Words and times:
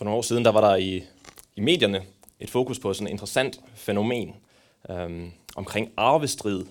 For 0.00 0.04
nogle 0.04 0.18
år 0.18 0.22
siden, 0.22 0.44
der 0.44 0.52
var 0.52 0.60
der 0.60 0.76
i, 0.76 1.04
i 1.56 1.60
medierne 1.60 2.02
et 2.40 2.50
fokus 2.50 2.78
på 2.78 2.92
sådan 2.92 3.06
et 3.06 3.10
interessant 3.10 3.60
fænomen 3.74 4.34
øhm, 4.90 5.30
omkring 5.56 5.90
arvestrid. 5.96 6.64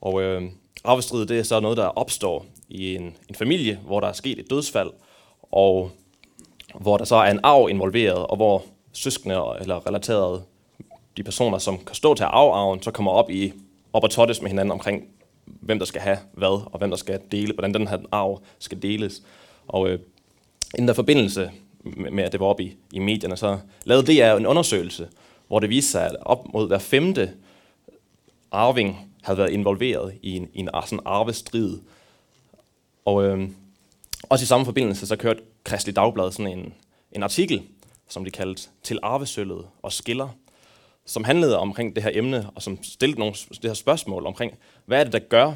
Og 0.00 0.22
øh, 0.22 0.42
arvestrid, 0.84 1.26
det 1.26 1.38
er 1.38 1.42
så 1.42 1.60
noget, 1.60 1.76
der 1.76 1.86
opstår 1.86 2.46
i 2.68 2.96
en, 2.96 3.16
en 3.28 3.34
familie, 3.34 3.80
hvor 3.86 4.00
der 4.00 4.08
er 4.08 4.12
sket 4.12 4.38
et 4.38 4.50
dødsfald, 4.50 4.90
og 5.42 5.90
hvor 6.74 6.96
der 6.96 7.04
så 7.04 7.16
er 7.16 7.30
en 7.30 7.40
arv 7.42 7.68
involveret, 7.70 8.26
og 8.26 8.36
hvor 8.36 8.64
søskende 8.92 9.56
eller 9.60 9.86
relaterede 9.86 10.42
de 11.16 11.22
personer, 11.22 11.58
som 11.58 11.78
kan 11.78 11.94
stå 11.94 12.14
til 12.14 12.24
arvearven, 12.24 12.82
så 12.82 12.90
kommer 12.90 13.12
op 13.12 13.30
i 13.30 13.52
op 13.92 14.04
og 14.04 14.10
tottes 14.10 14.42
med 14.42 14.50
hinanden 14.50 14.72
omkring, 14.72 15.08
hvem 15.44 15.78
der 15.78 15.86
skal 15.86 16.00
have 16.00 16.18
hvad, 16.32 16.66
og 16.72 16.78
hvem 16.78 16.90
der 16.90 16.96
skal 16.96 17.20
dele, 17.32 17.52
hvordan 17.52 17.74
den 17.74 17.88
her 17.88 17.98
arv 18.12 18.42
skal 18.58 18.82
deles. 18.82 19.22
Og 19.68 19.88
øh, 19.88 19.98
den 20.76 20.88
der 20.88 20.94
forbindelse 20.94 21.50
med, 21.84 22.24
at 22.24 22.32
det 22.32 22.40
var 22.40 22.46
oppe 22.46 22.64
i, 22.64 22.76
i 22.92 22.98
medierne, 22.98 23.36
så 23.36 23.58
lavede 23.84 24.06
det 24.06 24.36
en 24.36 24.46
undersøgelse, 24.46 25.08
hvor 25.48 25.58
det 25.58 25.70
viste 25.70 25.90
sig, 25.90 26.06
at 26.06 26.16
op 26.20 26.52
mod 26.52 26.66
hver 26.66 26.78
femte 26.78 27.32
arving 28.50 29.10
havde 29.22 29.38
været 29.38 29.50
involveret 29.50 30.14
i 30.22 30.36
en, 30.36 30.48
i 30.54 30.58
en 30.58 30.68
sådan 30.84 31.00
arvestrid. 31.04 31.78
Og 33.04 33.24
øh, 33.24 33.48
også 34.22 34.42
i 34.42 34.46
samme 34.46 34.66
forbindelse, 34.66 35.06
så 35.06 35.16
kørte 35.16 35.42
Kristelig 35.64 35.96
Dagblad 35.96 36.32
sådan 36.32 36.58
en, 36.58 36.74
en 37.12 37.22
artikel, 37.22 37.62
som 38.08 38.24
de 38.24 38.30
kaldte 38.30 38.68
Til 38.82 38.98
arvesøllet 39.02 39.66
og 39.82 39.92
skiller, 39.92 40.28
som 41.06 41.24
handlede 41.24 41.58
omkring 41.58 41.94
det 41.94 42.02
her 42.02 42.10
emne, 42.14 42.50
og 42.54 42.62
som 42.62 42.82
stillede 42.82 43.18
nogle 43.18 43.34
det 43.34 43.64
her 43.64 43.74
spørgsmål 43.74 44.26
omkring, 44.26 44.52
hvad 44.86 45.00
er 45.00 45.04
det, 45.04 45.12
der 45.12 45.18
gør 45.18 45.52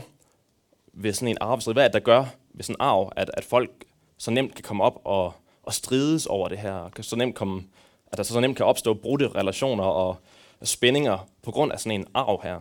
ved 0.92 1.12
sådan 1.12 1.28
en 1.28 1.38
arvestrid? 1.40 1.74
Hvad 1.74 1.84
er 1.84 1.88
det, 1.88 1.94
der 1.94 2.00
gør 2.00 2.24
ved 2.54 2.62
sådan 2.62 2.76
en 2.76 2.80
arv, 2.80 3.12
at, 3.16 3.30
at 3.34 3.44
folk 3.44 3.70
så 4.18 4.30
nemt 4.30 4.54
kan 4.54 4.62
komme 4.62 4.84
op 4.84 5.00
og, 5.04 5.34
og 5.66 5.74
strides 5.74 6.26
over 6.26 6.48
det 6.48 6.58
her, 6.58 6.88
kan 6.88 7.04
så 7.04 7.16
nemt 7.16 7.34
komme, 7.34 7.64
at 8.06 8.18
der 8.18 8.24
så 8.24 8.40
nemt 8.40 8.56
kan 8.56 8.66
opstå 8.66 8.94
brudte 8.94 9.28
relationer 9.28 9.84
og 9.84 10.16
spændinger 10.62 11.28
på 11.42 11.50
grund 11.50 11.72
af 11.72 11.80
sådan 11.80 12.00
en 12.00 12.06
arv 12.14 12.40
her. 12.42 12.60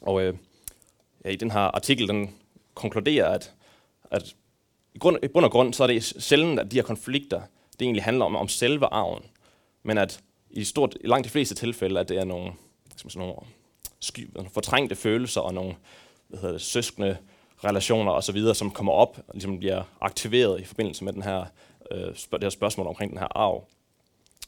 Og 0.00 0.22
øh, 0.22 0.34
ja, 1.24 1.30
i 1.30 1.36
den 1.36 1.50
her 1.50 1.60
artikel, 1.60 2.08
den 2.08 2.34
konkluderer, 2.74 3.28
at, 3.28 3.54
at 4.10 4.34
i, 4.94 4.98
grund, 4.98 5.18
i 5.22 5.28
bund 5.28 5.44
og 5.44 5.50
grund, 5.50 5.74
så 5.74 5.82
er 5.82 5.86
det 5.86 6.04
sjældent, 6.04 6.60
at 6.60 6.70
de 6.70 6.76
her 6.76 6.82
konflikter, 6.82 7.40
det 7.72 7.82
egentlig 7.82 8.04
handler 8.04 8.24
om, 8.24 8.36
om 8.36 8.48
selve 8.48 8.86
arven, 8.86 9.22
men 9.82 9.98
at 9.98 10.20
i, 10.50 10.64
stort, 10.64 10.96
i 11.00 11.06
langt 11.06 11.24
de 11.24 11.30
fleste 11.30 11.54
tilfælde, 11.54 12.00
at 12.00 12.08
det 12.08 12.18
er 12.18 12.24
nogle, 12.24 12.52
sådan 12.96 13.18
nogle 13.18 13.34
sky, 14.00 14.30
fortrængte 14.52 14.96
følelser 14.96 15.40
og 15.40 15.54
nogle 15.54 15.74
hvad 16.28 16.38
hedder 16.40 16.54
det, 16.54 16.62
søskende 16.62 17.16
relationer 17.64 18.12
osv., 18.12 18.54
som 18.54 18.70
kommer 18.70 18.92
op 18.92 19.18
og 19.28 19.34
ligesom 19.34 19.58
bliver 19.58 19.82
aktiveret 20.00 20.60
i 20.60 20.64
forbindelse 20.64 21.04
med 21.04 21.12
den 21.12 21.22
her, 21.22 21.44
øh, 21.90 22.14
det 22.32 22.42
her 22.42 22.50
spørgsmål 22.50 22.86
omkring 22.86 23.10
den 23.10 23.18
her 23.18 23.36
arv. 23.36 23.64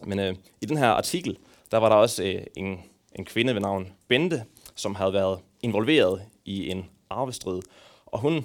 Men 0.04 0.18
øh, 0.18 0.34
i 0.60 0.66
den 0.66 0.76
her 0.76 0.88
artikel, 0.88 1.36
der 1.70 1.78
var 1.78 1.88
der 1.88 1.96
også 1.96 2.22
øh, 2.22 2.42
en, 2.56 2.80
en 3.12 3.24
kvinde 3.24 3.54
ved 3.54 3.60
navn 3.60 3.92
Bente, 4.08 4.44
som 4.74 4.94
havde 4.94 5.12
været 5.12 5.38
involveret 5.62 6.22
i 6.44 6.70
en 6.70 6.86
arvestrid. 7.10 7.62
Og 8.06 8.18
hun, 8.18 8.44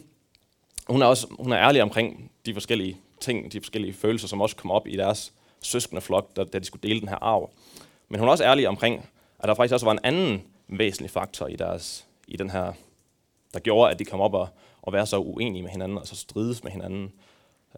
hun, 0.87 1.01
er 1.01 1.05
også 1.05 1.27
hun 1.39 1.51
er 1.51 1.57
ærlig 1.57 1.81
omkring 1.81 2.31
de 2.45 2.53
forskellige 2.53 2.97
ting, 3.19 3.51
de 3.51 3.61
forskellige 3.61 3.93
følelser, 3.93 4.27
som 4.27 4.41
også 4.41 4.55
kom 4.55 4.71
op 4.71 4.87
i 4.87 4.95
deres 4.95 5.33
søskende 5.61 6.01
flok, 6.01 6.35
da, 6.35 6.43
da 6.43 6.59
de 6.59 6.65
skulle 6.65 6.89
dele 6.89 6.99
den 6.99 7.09
her 7.09 7.23
arv. 7.23 7.49
Men 8.09 8.19
hun 8.19 8.27
er 8.27 8.31
også 8.31 8.43
ærlig 8.43 8.67
omkring, 8.67 9.09
at 9.39 9.47
der 9.47 9.53
faktisk 9.53 9.73
også 9.73 9.85
var 9.85 9.91
en 9.91 9.99
anden 10.03 10.43
væsentlig 10.67 11.11
faktor 11.11 11.47
i, 11.47 11.55
deres, 11.55 12.07
i 12.27 12.37
den 12.37 12.49
her, 12.49 12.73
der 13.53 13.59
gjorde, 13.59 13.91
at 13.91 13.99
de 13.99 14.05
kom 14.05 14.21
op 14.21 14.33
og, 14.33 14.47
og 14.81 14.93
være 14.93 15.05
så 15.05 15.17
uenige 15.17 15.63
med 15.63 15.71
hinanden, 15.71 15.97
og 15.97 16.07
så 16.07 16.15
strides 16.15 16.63
med 16.63 16.71
hinanden. 16.71 17.11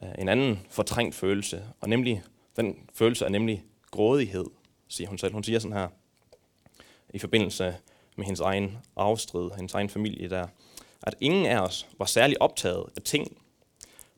Øh, 0.03 0.09
en 0.20 0.30
anden 0.30 0.59
fortrængt 0.70 1.16
følelse, 1.16 1.64
og 1.80 1.90
nemlig, 1.90 2.23
den 2.56 2.90
følelse 2.94 3.26
er 3.26 3.30
nemlig 3.30 3.64
grådighed, 3.92 4.45
siger 4.88 5.08
hun 5.08 5.17
selv. 5.17 5.34
Hun 5.34 5.44
siger 5.44 5.59
sådan 5.59 5.78
her, 5.78 5.88
i 7.09 7.20
forbindelse 7.20 7.76
med 8.16 8.25
hendes 8.25 8.40
egen 8.40 8.78
afstrid, 8.95 9.50
hendes 9.56 9.73
egen 9.73 9.90
familie 9.90 10.30
der, 10.30 10.47
at 11.03 11.16
ingen 11.19 11.46
af 11.46 11.59
os 11.59 11.88
var 11.97 12.06
særlig 12.06 12.41
optaget 12.41 12.86
af 12.96 13.02
ting, 13.02 13.38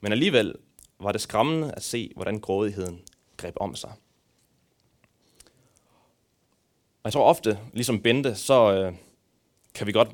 men 0.02 0.12
alligevel 0.12 0.56
var 1.00 1.12
det 1.12 1.22
skræmmende 1.22 1.72
at 1.72 1.84
se, 1.84 2.12
hvordan 2.16 2.40
grådigheden 2.40 3.02
greb 3.38 3.56
om 3.60 3.76
sig. 3.76 3.92
Og 7.04 7.06
jeg 7.06 7.14
tror 7.14 7.24
ofte, 7.24 7.60
ligesom 7.74 8.02
Bente, 8.02 8.36
så 8.36 8.74
øh, 8.74 8.94
kan 9.74 9.88
vi 9.88 9.92
godt, 9.92 10.10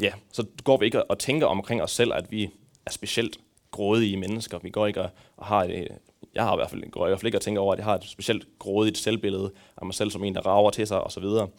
ja, 0.00 0.12
så 0.32 0.46
går 0.64 0.76
vi 0.76 0.84
ikke 0.84 1.10
og 1.10 1.18
tænker 1.18 1.46
omkring 1.46 1.82
os 1.82 1.90
selv, 1.90 2.12
at 2.12 2.30
vi 2.30 2.50
er 2.86 2.90
specielt 2.90 3.40
grådige 3.74 4.16
mennesker. 4.16 4.58
Vi 4.58 4.70
går 4.70 4.86
ikke 4.86 5.02
og, 5.02 5.10
og 5.36 5.46
har 5.46 5.64
et, 5.64 5.88
jeg 6.34 6.44
har 6.44 6.54
i 6.54 6.56
hvert 6.56 6.70
fald, 6.70 6.90
går 6.90 7.06
i 7.06 7.10
hvert 7.10 7.20
fald 7.20 7.26
ikke 7.26 7.38
og 7.38 7.42
tænker 7.42 7.62
over, 7.62 7.72
at 7.72 7.78
jeg 7.78 7.84
har 7.84 7.94
et 7.94 8.04
specielt 8.04 8.46
grådigt 8.58 8.98
selvbillede 8.98 9.52
af 9.76 9.86
mig 9.86 9.94
selv 9.94 10.10
som 10.10 10.24
en, 10.24 10.34
der 10.34 10.40
rager 10.40 10.70
til 10.70 10.86
sig 10.86 11.00
osv. 11.00 11.24
Um, 11.24 11.50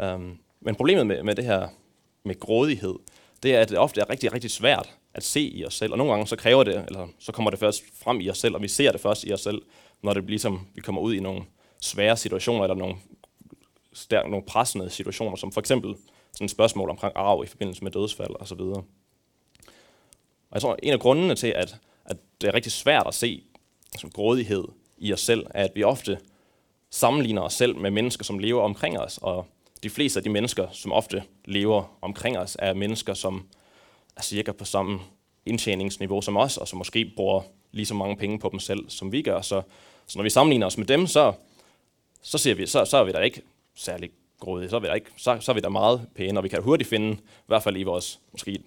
øhm, 0.00 0.38
men 0.60 0.74
problemet 0.74 1.06
med, 1.06 1.22
med 1.22 1.34
det 1.34 1.44
her 1.44 1.68
med 2.24 2.40
grådighed, 2.40 2.94
det 3.42 3.54
er, 3.54 3.60
at 3.60 3.68
det 3.68 3.78
ofte 3.78 4.00
er 4.00 4.10
rigtig, 4.10 4.32
rigtig 4.32 4.50
svært 4.50 4.94
at 5.14 5.24
se 5.24 5.40
i 5.40 5.64
os 5.64 5.74
selv. 5.74 5.92
Og 5.92 5.98
nogle 5.98 6.12
gange 6.12 6.26
så 6.26 6.36
kræver 6.36 6.64
det, 6.64 6.84
eller 6.88 7.08
så 7.18 7.32
kommer 7.32 7.50
det 7.50 7.60
først 7.60 7.82
frem 8.02 8.20
i 8.20 8.30
os 8.30 8.38
selv, 8.38 8.54
og 8.54 8.62
vi 8.62 8.68
ser 8.68 8.92
det 8.92 9.00
først 9.00 9.24
i 9.24 9.32
os 9.32 9.40
selv, 9.40 9.62
når 10.02 10.14
det 10.14 10.26
bliver 10.26 10.38
som, 10.38 10.66
vi 10.74 10.80
kommer 10.80 11.00
ud 11.00 11.14
i 11.14 11.20
nogle 11.20 11.42
svære 11.80 12.16
situationer, 12.16 12.62
eller 12.62 12.74
nogle, 12.74 12.96
stærk, 13.92 14.30
nogle 14.30 14.46
pressende 14.46 14.90
situationer, 14.90 15.36
som 15.36 15.52
for 15.52 15.60
eksempel 15.60 15.94
sådan 16.32 16.44
et 16.44 16.50
spørgsmål 16.50 16.90
omkring 16.90 17.12
arv 17.16 17.44
i 17.44 17.46
forbindelse 17.46 17.84
med 17.84 17.92
dødsfald 17.92 18.40
osv. 18.40 18.60
Og 20.54 20.56
jeg 20.56 20.62
tror, 20.62 20.76
en 20.82 20.92
af 20.92 21.00
grundene 21.00 21.34
til, 21.34 21.46
at, 21.46 21.76
at 22.04 22.16
det 22.40 22.48
er 22.48 22.54
rigtig 22.54 22.72
svært 22.72 23.06
at 23.06 23.14
se 23.14 23.42
som 23.98 24.10
grådighed 24.10 24.64
i 24.98 25.12
os 25.12 25.20
selv, 25.20 25.46
er, 25.50 25.64
at 25.64 25.70
vi 25.74 25.82
ofte 25.82 26.18
sammenligner 26.90 27.42
os 27.42 27.52
selv 27.52 27.76
med 27.76 27.90
mennesker, 27.90 28.24
som 28.24 28.38
lever 28.38 28.62
omkring 28.62 28.98
os, 28.98 29.18
og 29.22 29.46
de 29.82 29.90
fleste 29.90 30.18
af 30.18 30.24
de 30.24 30.30
mennesker, 30.30 30.66
som 30.72 30.92
ofte 30.92 31.22
lever 31.44 31.96
omkring 32.02 32.38
os, 32.38 32.56
er 32.60 32.74
mennesker, 32.74 33.14
som 33.14 33.46
er 34.16 34.22
cirka 34.22 34.52
på 34.52 34.64
samme 34.64 35.00
indtjeningsniveau 35.46 36.20
som 36.20 36.36
os, 36.36 36.56
og 36.56 36.68
som 36.68 36.78
måske 36.78 37.12
bruger 37.16 37.42
lige 37.72 37.86
så 37.86 37.94
mange 37.94 38.16
penge 38.16 38.38
på 38.38 38.48
dem 38.52 38.60
selv, 38.60 38.90
som 38.90 39.12
vi 39.12 39.22
gør. 39.22 39.40
Så, 39.40 39.62
så 40.06 40.18
når 40.18 40.22
vi 40.22 40.30
sammenligner 40.30 40.66
os 40.66 40.78
med 40.78 40.86
dem, 40.86 41.06
så, 41.06 41.32
så, 42.22 42.38
ser 42.38 42.54
vi, 42.54 42.66
så, 42.66 42.84
så 42.84 42.96
er 42.96 43.04
vi 43.04 43.12
da 43.12 43.18
ikke 43.18 43.42
særlig 43.74 44.10
grådige. 44.40 44.70
Så 44.70 44.76
er 44.76 44.80
vi 44.80 44.86
da, 44.86 44.92
ikke, 44.92 45.10
så, 45.16 45.36
så 45.40 45.52
er 45.52 45.54
vi 45.54 45.60
da 45.60 45.68
meget 45.68 46.08
pæne, 46.14 46.38
og 46.38 46.44
vi 46.44 46.48
kan 46.48 46.62
hurtigt 46.62 46.90
finde, 46.90 47.12
i 47.16 47.46
hvert 47.46 47.62
fald 47.62 47.76
i 47.76 47.82
vores, 47.82 48.20
måske 48.32 48.62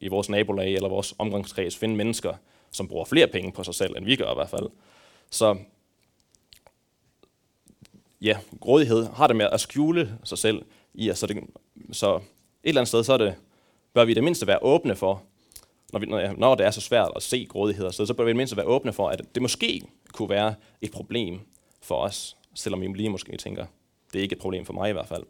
i 0.00 0.08
vores 0.08 0.28
nabolag 0.28 0.74
eller 0.74 0.88
vores 0.88 1.14
omgangskreds, 1.18 1.76
finde 1.76 1.96
mennesker, 1.96 2.34
som 2.70 2.88
bruger 2.88 3.04
flere 3.04 3.26
penge 3.26 3.52
på 3.52 3.64
sig 3.64 3.74
selv, 3.74 3.96
end 3.96 4.04
vi 4.04 4.16
gør 4.16 4.30
i 4.30 4.34
hvert 4.34 4.50
fald. 4.50 4.68
Så 5.30 5.56
ja, 8.20 8.38
grådighed 8.60 9.06
har 9.06 9.26
det 9.26 9.36
med 9.36 9.48
at 9.52 9.60
skjule 9.60 10.18
sig 10.24 10.38
selv 10.38 10.64
i 10.94 11.10
os. 11.10 11.18
Så, 11.18 11.26
det, 11.26 11.36
så 11.92 12.16
et 12.16 12.22
eller 12.64 12.80
andet 12.80 12.88
sted, 12.88 13.04
så 13.04 13.12
er 13.12 13.18
det, 13.18 13.34
bør 13.92 14.04
vi 14.04 14.12
i 14.12 14.14
det 14.14 14.24
mindste 14.24 14.46
være 14.46 14.62
åbne 14.62 14.96
for, 14.96 15.22
når, 15.92 16.00
vi, 16.00 16.06
når 16.38 16.54
det 16.54 16.66
er 16.66 16.70
så 16.70 16.80
svært 16.80 17.10
at 17.16 17.22
se 17.22 17.46
grådighed, 17.48 17.92
så, 17.92 18.06
så 18.06 18.14
bør 18.14 18.24
vi 18.24 18.30
i 18.30 18.32
det 18.32 18.36
mindste 18.36 18.56
være 18.56 18.66
åbne 18.66 18.92
for, 18.92 19.08
at 19.08 19.20
det 19.34 19.42
måske 19.42 19.82
kunne 20.12 20.28
være 20.28 20.54
et 20.80 20.90
problem 20.90 21.40
for 21.82 21.96
os, 21.96 22.36
selvom 22.54 22.80
vi 22.80 22.86
lige 22.86 23.08
måske 23.08 23.36
tænker, 23.36 23.66
det 24.12 24.18
er 24.18 24.22
ikke 24.22 24.32
et 24.32 24.40
problem 24.40 24.64
for 24.64 24.72
mig 24.72 24.90
i 24.90 24.92
hvert 24.92 25.08
fald. 25.08 25.22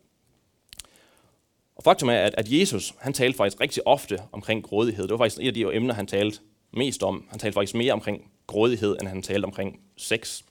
Og 1.80 1.84
faktum 1.84 2.08
er, 2.08 2.14
at, 2.14 2.34
at 2.38 2.52
Jesus, 2.52 2.94
han 2.98 3.12
talte 3.12 3.36
faktisk 3.36 3.60
rigtig 3.60 3.86
ofte 3.86 4.18
omkring 4.32 4.64
grådighed. 4.64 5.02
Det 5.02 5.10
var 5.10 5.18
faktisk 5.18 5.38
et 5.42 5.46
af 5.46 5.54
de 5.54 5.76
emner, 5.76 5.94
han 5.94 6.06
talte 6.06 6.38
mest 6.72 7.02
om. 7.02 7.24
Han 7.30 7.38
talte 7.38 7.54
faktisk 7.54 7.74
mere 7.74 7.92
omkring 7.92 8.30
grådighed, 8.46 8.96
end 9.00 9.08
han 9.08 9.22
talte 9.22 9.44
omkring 9.44 9.80
sex. 9.96 10.42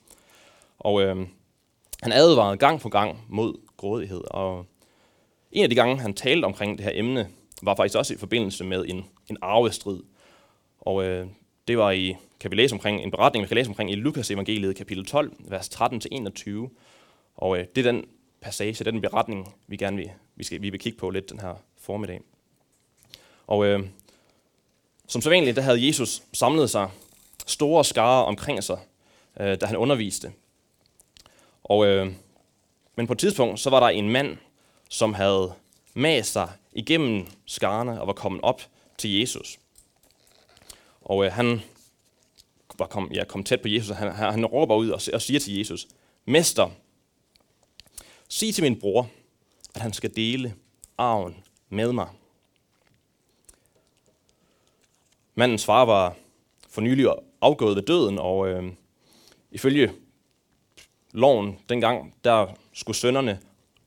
Og 0.78 1.02
øh, 1.02 1.16
han 2.02 2.12
advarede 2.12 2.56
gang 2.56 2.80
på 2.80 2.88
gang 2.88 3.24
mod 3.28 3.54
grådighed. 3.76 4.20
Og 4.30 4.66
en 5.52 5.62
af 5.62 5.68
de 5.68 5.74
gange, 5.74 6.00
han 6.00 6.14
talte 6.14 6.44
omkring 6.44 6.78
det 6.78 6.84
her 6.84 6.92
emne, 6.94 7.28
var 7.62 7.76
faktisk 7.76 7.98
også 7.98 8.14
i 8.14 8.16
forbindelse 8.16 8.64
med 8.64 8.84
en, 8.88 9.04
en 9.28 9.36
arvestrid. 9.42 10.00
Og 10.80 11.04
øh, 11.04 11.26
det 11.68 11.78
var 11.78 11.90
i, 11.90 12.16
kan 12.40 12.50
vi 12.50 12.56
læse 12.56 12.74
omkring, 12.74 13.02
en 13.02 13.10
beretning, 13.10 13.42
vi 13.42 13.48
kan 13.48 13.54
læse 13.54 13.68
omkring 13.68 13.90
i 13.90 13.94
Lukas 13.94 14.30
evangeliet, 14.30 14.76
kapitel 14.76 15.06
12, 15.06 15.32
vers 15.38 15.68
13-21. 15.68 16.50
Og 17.36 17.58
øh, 17.58 17.64
det 17.74 17.86
er 17.86 17.92
den 17.92 18.04
passage, 18.40 18.84
den 18.84 19.00
beretning, 19.00 19.54
vi 19.66 19.76
gerne 19.76 19.96
vil, 19.96 20.10
vi, 20.36 20.44
skal, 20.44 20.62
vi 20.62 20.70
vil 20.70 20.80
kigge 20.80 20.98
på 20.98 21.10
lidt 21.10 21.30
den 21.30 21.40
her 21.40 21.54
formiddag. 21.78 22.20
Og 23.46 23.66
øh, 23.66 23.80
som 25.08 25.22
sædvanligt, 25.22 25.56
der 25.56 25.62
havde 25.62 25.86
Jesus 25.86 26.22
samlet 26.32 26.70
sig 26.70 26.90
store 27.46 27.84
skare 27.84 28.24
omkring 28.24 28.64
sig, 28.64 28.78
øh, 29.40 29.60
da 29.60 29.66
han 29.66 29.76
underviste. 29.76 30.32
Og, 31.64 31.86
øh, 31.86 32.12
men 32.96 33.06
på 33.06 33.12
et 33.12 33.18
tidspunkt, 33.18 33.60
så 33.60 33.70
var 33.70 33.80
der 33.80 33.88
en 33.88 34.08
mand, 34.08 34.36
som 34.88 35.14
havde 35.14 35.52
mast 35.94 36.32
sig 36.32 36.48
igennem 36.72 37.26
skarne 37.46 38.00
og 38.00 38.06
var 38.06 38.12
kommet 38.12 38.40
op 38.42 38.62
til 38.98 39.20
Jesus. 39.20 39.58
Og 41.00 41.24
øh, 41.24 41.32
han 41.32 41.60
var 42.78 42.86
kom, 42.86 43.12
ja, 43.12 43.24
kom 43.24 43.44
tæt 43.44 43.60
på 43.60 43.68
Jesus, 43.68 43.90
og 43.90 43.96
han, 43.96 44.12
han, 44.12 44.32
han 44.32 44.46
råber 44.46 44.76
ud 44.76 44.90
og, 44.90 45.00
og 45.12 45.22
siger 45.22 45.40
til 45.40 45.58
Jesus, 45.58 45.88
Mester, 46.24 46.70
sig 48.30 48.54
til 48.54 48.64
min 48.64 48.80
bror, 48.80 49.08
at 49.74 49.82
han 49.82 49.92
skal 49.92 50.16
dele 50.16 50.54
arven 50.98 51.36
med 51.68 51.92
mig. 51.92 52.08
Mandens 55.34 55.64
far 55.64 55.84
var 55.84 56.16
for 56.68 56.80
nylig 56.80 57.06
afgået 57.40 57.76
ved 57.76 57.82
døden, 57.82 58.18
og 58.18 58.48
øh, 58.48 58.72
ifølge 59.50 59.92
loven 61.12 61.58
dengang, 61.68 62.14
der 62.24 62.46
skulle 62.72 62.96
sønnerne 62.96 63.40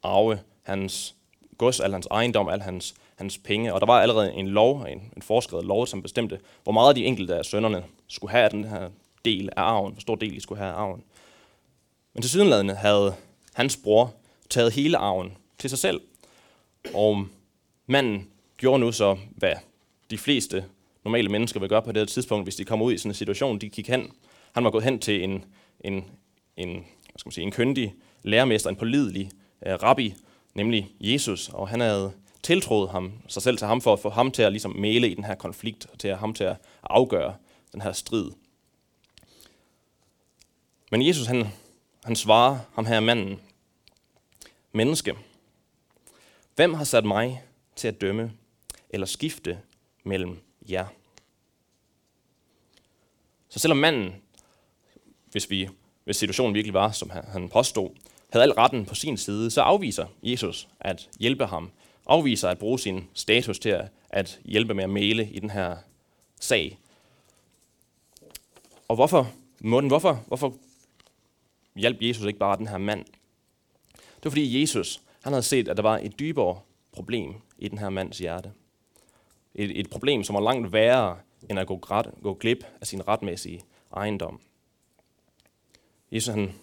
arve 0.03 0.39
hans 0.63 1.15
gods, 1.57 1.79
al 1.79 1.93
hans 1.93 2.07
ejendom, 2.11 2.49
al 2.49 2.61
hans, 2.61 2.95
hans 3.15 3.37
penge. 3.37 3.73
Og 3.73 3.81
der 3.81 3.87
var 3.87 4.01
allerede 4.01 4.33
en 4.33 4.47
lov, 4.47 4.81
en, 4.81 5.11
en 5.15 5.21
forskrevet 5.21 5.65
lov, 5.65 5.87
som 5.87 6.01
bestemte, 6.01 6.39
hvor 6.63 6.71
meget 6.71 6.95
de 6.95 7.05
enkelte 7.05 7.35
af 7.35 7.45
sønnerne 7.45 7.83
skulle 8.07 8.31
have 8.31 8.43
af 8.43 8.49
den 8.49 8.63
her 8.63 8.89
del 9.25 9.49
af 9.57 9.61
arven, 9.61 9.93
hvor 9.93 10.01
stor 10.01 10.15
del 10.15 10.35
de 10.35 10.41
skulle 10.41 10.61
have 10.61 10.73
af 10.73 10.77
arven. 10.77 11.03
Men 12.13 12.21
til 12.21 12.29
sydenladende 12.29 12.75
havde 12.75 13.15
hans 13.53 13.77
bror 13.77 14.13
taget 14.49 14.73
hele 14.73 14.97
arven 14.97 15.37
til 15.57 15.69
sig 15.69 15.79
selv. 15.79 16.01
Og 16.93 17.27
manden 17.87 18.27
gjorde 18.57 18.79
nu 18.79 18.91
så, 18.91 19.17
hvad 19.35 19.53
de 20.09 20.17
fleste 20.17 20.65
normale 21.03 21.29
mennesker 21.29 21.59
vil 21.59 21.69
gøre 21.69 21.81
på 21.81 21.91
det 21.91 22.09
tidspunkt, 22.09 22.45
hvis 22.45 22.55
de 22.55 22.65
kommer 22.65 22.85
ud 22.85 22.93
i 22.93 22.97
sådan 22.97 23.09
en 23.09 23.15
situation. 23.15 23.59
De 23.59 23.69
gik 23.69 23.87
hen. 23.87 24.11
Han 24.51 24.63
var 24.63 24.71
gået 24.71 24.83
hen 24.83 24.99
til 24.99 25.23
en, 25.23 25.45
en, 25.79 26.05
en, 26.57 26.69
hvad 26.69 27.17
skal 27.17 27.27
man 27.27 27.31
sige, 27.31 27.45
en 27.45 27.51
køndig 27.51 27.95
lærermester, 28.23 28.69
en 28.69 28.75
pålidelig 28.75 29.31
uh, 29.61 29.71
rabbi, 29.71 30.15
nemlig 30.53 30.91
Jesus, 30.99 31.49
og 31.49 31.67
han 31.67 31.79
havde 31.79 32.11
tiltroet 32.43 32.89
ham, 32.89 33.11
sig 33.27 33.41
selv 33.41 33.57
til 33.57 33.67
ham 33.67 33.81
for 33.81 33.93
at 33.93 33.99
få 33.99 34.09
ham 34.09 34.31
til 34.31 34.41
at 34.41 34.51
ligesom 34.51 34.75
male 34.75 35.09
i 35.09 35.15
den 35.15 35.23
her 35.23 35.35
konflikt, 35.35 35.87
og 35.91 35.99
til 35.99 36.07
at 36.07 36.17
ham 36.17 36.33
til 36.33 36.43
at 36.43 36.57
afgøre 36.83 37.35
den 37.71 37.81
her 37.81 37.91
strid. 37.91 38.31
Men 40.91 41.07
Jesus, 41.07 41.27
han, 41.27 41.47
han 42.03 42.15
svarer 42.15 42.57
ham 42.75 42.85
her 42.85 42.99
manden, 42.99 43.39
menneske, 44.73 45.15
hvem 46.55 46.73
har 46.73 46.83
sat 46.83 47.05
mig 47.05 47.43
til 47.75 47.87
at 47.87 48.01
dømme 48.01 48.31
eller 48.89 49.07
skifte 49.07 49.59
mellem 50.03 50.39
jer? 50.69 50.85
Så 53.49 53.59
selvom 53.59 53.77
manden, 53.77 54.15
hvis, 55.31 55.49
vi, 55.49 55.69
hvis 56.03 56.17
situationen 56.17 56.55
virkelig 56.55 56.73
var, 56.73 56.91
som 56.91 57.09
han 57.09 57.49
påstod, 57.49 57.89
havde 58.29 58.43
al 58.43 58.51
retten 58.51 58.85
på 58.85 58.95
sin 58.95 59.17
side, 59.17 59.51
så 59.51 59.61
afviser 59.61 60.07
Jesus 60.23 60.67
at 60.79 61.09
hjælpe 61.19 61.45
ham, 61.45 61.71
afviser 62.05 62.49
at 62.49 62.59
bruge 62.59 62.79
sin 62.79 63.09
status 63.13 63.59
til 63.59 63.69
at, 63.69 63.91
at 64.09 64.39
hjælpe 64.45 64.73
med 64.73 64.83
at 64.83 64.89
male 64.89 65.29
i 65.29 65.39
den 65.39 65.49
her 65.49 65.77
sag. 66.39 66.79
Og 68.87 68.95
hvorfor, 68.95 69.31
Morten, 69.59 69.87
hvorfor, 69.87 70.23
hvorfor 70.27 70.53
hjalp 71.75 71.97
Jesus 72.01 72.25
ikke 72.25 72.39
bare 72.39 72.57
den 72.57 72.67
her 72.67 72.77
mand? 72.77 73.05
Det 74.23 74.29
var 74.29 74.31
fordi 74.31 74.61
Jesus, 74.61 75.01
han 75.23 75.33
havde 75.33 75.43
set, 75.43 75.67
at 75.67 75.77
der 75.77 75.83
var 75.83 75.97
et 75.97 76.19
dybere 76.19 76.59
problem 76.91 77.33
i 77.57 77.67
den 77.67 77.77
her 77.77 77.89
mands 77.89 78.17
hjerte. 78.17 78.51
Et, 79.55 79.79
et 79.79 79.89
problem, 79.89 80.23
som 80.23 80.33
var 80.33 80.41
langt 80.41 80.73
værre 80.73 81.17
end 81.49 81.59
at 81.59 81.67
gå, 81.67 81.77
græt, 81.77 82.09
gå 82.21 82.33
glip 82.33 82.65
af 82.81 82.87
sin 82.87 83.07
retmæssige 83.07 83.61
ejendom. 83.95 84.41
Jesus 86.11 86.33
han, 86.33 86.53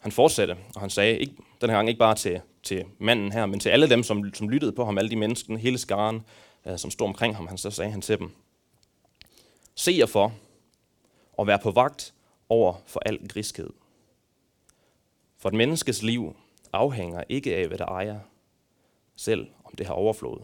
han 0.00 0.12
fortsatte, 0.12 0.56
og 0.74 0.80
han 0.80 0.90
sagde, 0.90 1.18
ikke, 1.18 1.36
den 1.60 1.70
her 1.70 1.76
gang 1.76 1.88
ikke 1.88 1.98
bare 1.98 2.14
til, 2.14 2.40
til 2.62 2.84
manden 2.98 3.32
her, 3.32 3.46
men 3.46 3.60
til 3.60 3.68
alle 3.68 3.90
dem, 3.90 4.02
som, 4.02 4.34
som 4.34 4.48
lyttede 4.48 4.72
på 4.72 4.84
ham, 4.84 4.98
alle 4.98 5.10
de 5.10 5.16
mennesker, 5.16 5.56
hele 5.56 5.78
skaren, 5.78 6.22
øh, 6.66 6.78
som 6.78 6.90
stod 6.90 7.06
omkring 7.06 7.36
ham, 7.36 7.46
han, 7.46 7.58
så 7.58 7.70
sagde 7.70 7.90
han 7.90 8.02
til 8.02 8.18
dem, 8.18 8.30
Se 9.74 9.96
jer 9.98 10.06
for, 10.06 10.32
og 11.32 11.46
vær 11.46 11.56
på 11.56 11.70
vagt 11.70 12.14
over 12.48 12.74
for 12.86 13.00
al 13.06 13.28
griskhed. 13.28 13.70
For 15.38 15.48
et 15.48 15.54
menneskes 15.54 16.02
liv 16.02 16.36
afhænger 16.76 17.24
ikke 17.28 17.56
af, 17.56 17.68
hvad 17.68 17.78
der 17.78 17.84
ejer, 17.84 18.20
selv 19.16 19.46
om 19.64 19.74
det 19.78 19.86
har 19.86 19.94
overflået. 19.94 20.42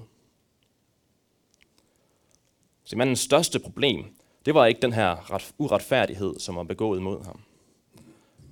Så 2.85 2.97
mandens 2.97 3.21
største 3.21 3.59
problem, 3.61 4.05
det 4.45 4.55
var 4.55 4.67
ikke 4.67 4.81
den 4.81 4.93
her 4.93 5.41
uretfærdighed, 5.59 6.39
som 6.39 6.57
var 6.57 6.63
begået 6.63 7.03
mod 7.03 7.25
ham. 7.25 7.41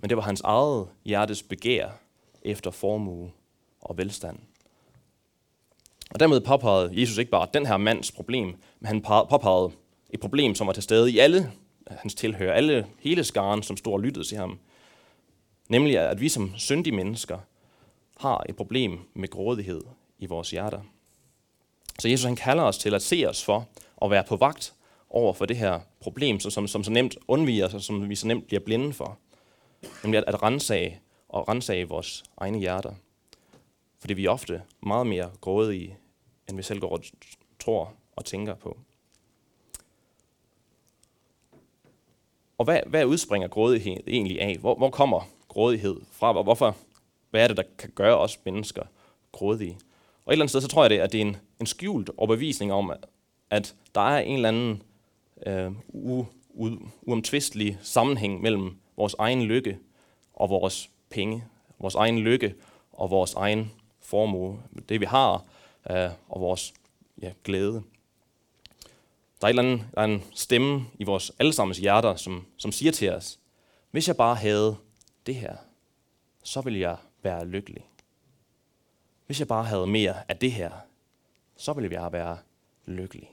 Men 0.00 0.08
det 0.08 0.16
var 0.16 0.22
hans 0.22 0.40
eget 0.40 0.88
hjertes 1.04 1.42
begær 1.42 1.90
efter 2.42 2.70
formue 2.70 3.32
og 3.80 3.98
velstand. 3.98 4.38
Og 6.10 6.20
dermed 6.20 6.40
påpegede 6.40 7.00
Jesus 7.00 7.18
ikke 7.18 7.30
bare 7.30 7.48
den 7.54 7.66
her 7.66 7.76
mands 7.76 8.12
problem, 8.12 8.46
men 8.80 8.86
han 8.86 9.02
påpegede 9.02 9.72
et 10.10 10.20
problem, 10.20 10.54
som 10.54 10.66
var 10.66 10.72
til 10.72 10.82
stede 10.82 11.12
i 11.12 11.18
alle 11.18 11.52
hans 11.98 12.14
tilhører, 12.14 12.52
alle, 12.52 12.86
hele 12.98 13.24
skaren, 13.24 13.62
som 13.62 13.76
stod 13.76 13.92
og 13.92 14.00
lyttede 14.00 14.24
til 14.24 14.36
ham. 14.38 14.58
Nemlig 15.68 15.98
at 15.98 16.20
vi 16.20 16.28
som 16.28 16.52
syndige 16.56 16.96
mennesker 16.96 17.38
har 18.20 18.44
et 18.48 18.56
problem 18.56 18.98
med 19.14 19.28
grådighed 19.28 19.82
i 20.18 20.26
vores 20.26 20.50
hjerter. 20.50 20.80
Så 21.98 22.08
Jesus 22.08 22.24
han 22.24 22.36
kalder 22.36 22.62
os 22.64 22.78
til 22.78 22.94
at 22.94 23.02
se 23.02 23.24
os 23.28 23.44
for 23.44 23.68
at 24.02 24.10
være 24.10 24.24
på 24.24 24.36
vagt 24.36 24.74
over 25.10 25.32
for 25.32 25.46
det 25.46 25.56
her 25.56 25.80
problem, 26.00 26.40
som, 26.40 26.50
som, 26.50 26.68
som 26.68 26.84
så 26.84 26.90
nemt 26.90 27.16
undviger 27.28 27.66
os, 27.66 27.74
og 27.74 27.80
som 27.80 28.08
vi 28.08 28.14
så 28.14 28.26
nemt 28.26 28.46
bliver 28.46 28.60
blinde 28.60 28.92
for. 28.92 29.18
Nemlig 30.02 30.18
at, 30.18 30.34
at 30.34 30.42
rensage 30.42 31.00
og 31.28 31.48
rensage 31.48 31.88
vores 31.88 32.24
egne 32.36 32.58
hjerter. 32.58 32.94
Fordi 33.98 34.14
vi 34.14 34.24
er 34.24 34.30
ofte 34.30 34.62
meget 34.82 35.06
mere 35.06 35.30
grådige, 35.40 35.96
end 36.48 36.56
vi 36.56 36.62
selv 36.62 36.80
går 36.80 36.90
og 36.90 37.02
tror 37.58 37.92
og 38.16 38.24
tænker 38.24 38.54
på. 38.54 38.78
Og 42.58 42.64
hvad, 42.64 42.80
hvad 42.86 43.04
udspringer 43.04 43.48
grådighed 43.48 43.96
egentlig 44.06 44.40
af? 44.40 44.56
Hvor, 44.56 44.74
hvor 44.74 44.90
kommer 44.90 45.20
grådighed 45.48 46.00
fra? 46.12 46.42
Hvorfor, 46.42 46.76
hvad 47.30 47.42
er 47.42 47.48
det, 47.48 47.56
der 47.56 47.62
kan 47.78 47.90
gøre 47.94 48.18
os 48.18 48.38
mennesker 48.44 48.82
grådige? 49.32 49.78
Og 50.24 50.32
et 50.32 50.34
eller 50.34 50.42
andet 50.42 50.50
sted, 50.50 50.60
så 50.60 50.68
tror 50.68 50.82
jeg 50.82 50.90
det, 50.90 50.98
at 50.98 51.12
det 51.12 51.20
er 51.20 51.24
en, 51.24 51.36
en 51.60 51.66
skjult 51.66 52.10
overbevisning 52.16 52.72
om, 52.72 52.92
at, 53.50 53.74
der 53.94 54.00
er 54.00 54.18
en 54.18 54.34
eller 54.34 54.48
anden 54.48 54.82
øh, 55.46 55.72
u, 55.88 56.24
u, 56.50 56.70
uomtvistelig 57.02 57.78
sammenhæng 57.82 58.40
mellem 58.40 58.76
vores 58.96 59.14
egen 59.18 59.42
lykke 59.42 59.78
og 60.34 60.50
vores 60.50 60.90
penge, 61.10 61.44
vores 61.78 61.94
egen 61.94 62.18
lykke 62.18 62.54
og 62.92 63.10
vores 63.10 63.34
egen 63.34 63.72
formue, 64.00 64.62
det 64.88 65.00
vi 65.00 65.06
har, 65.06 65.44
øh, 65.90 66.10
og 66.28 66.40
vores 66.40 66.74
ja, 67.22 67.32
glæde. 67.44 67.82
Der 69.40 69.46
er, 69.46 69.50
et 69.50 69.58
eller 69.58 69.62
andet, 69.62 69.86
der 69.94 70.00
er 70.00 70.04
en 70.04 70.24
stemme 70.34 70.86
i 70.98 71.04
vores 71.04 71.32
allesammens 71.38 71.78
hjerter, 71.78 72.16
som, 72.16 72.46
som 72.56 72.72
siger 72.72 72.92
til 72.92 73.10
os, 73.10 73.38
hvis 73.90 74.08
jeg 74.08 74.16
bare 74.16 74.34
havde 74.34 74.76
det 75.26 75.34
her, 75.34 75.56
så 76.42 76.60
ville 76.60 76.80
jeg 76.80 76.96
være 77.22 77.46
lykkelig. 77.46 77.86
Hvis 79.26 79.38
jeg 79.38 79.48
bare 79.48 79.64
havde 79.64 79.86
mere 79.86 80.14
af 80.28 80.36
det 80.36 80.52
her, 80.52 80.70
så 81.56 81.72
ville 81.72 82.00
jeg 82.00 82.12
være 82.12 82.38
lykkelig. 82.86 83.30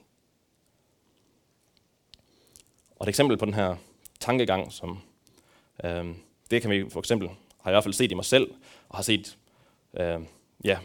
Og 2.96 3.04
et 3.04 3.08
eksempel 3.08 3.36
på 3.36 3.44
den 3.44 3.54
her 3.54 3.76
tankegang, 4.20 4.72
som 4.72 5.00
øh, 5.84 6.14
det 6.50 6.62
kan 6.62 6.70
vi 6.70 6.90
for 6.90 6.98
eksempel, 6.98 7.28
har 7.28 7.70
jeg 7.70 7.72
i 7.72 7.74
hvert 7.74 7.84
fald 7.84 7.94
set 7.94 8.12
i 8.12 8.14
mig 8.14 8.24
selv, 8.24 8.50
og 8.88 8.96
har 8.96 9.02
set, 9.02 9.38
øh, 9.94 10.20
ja, 10.64 10.78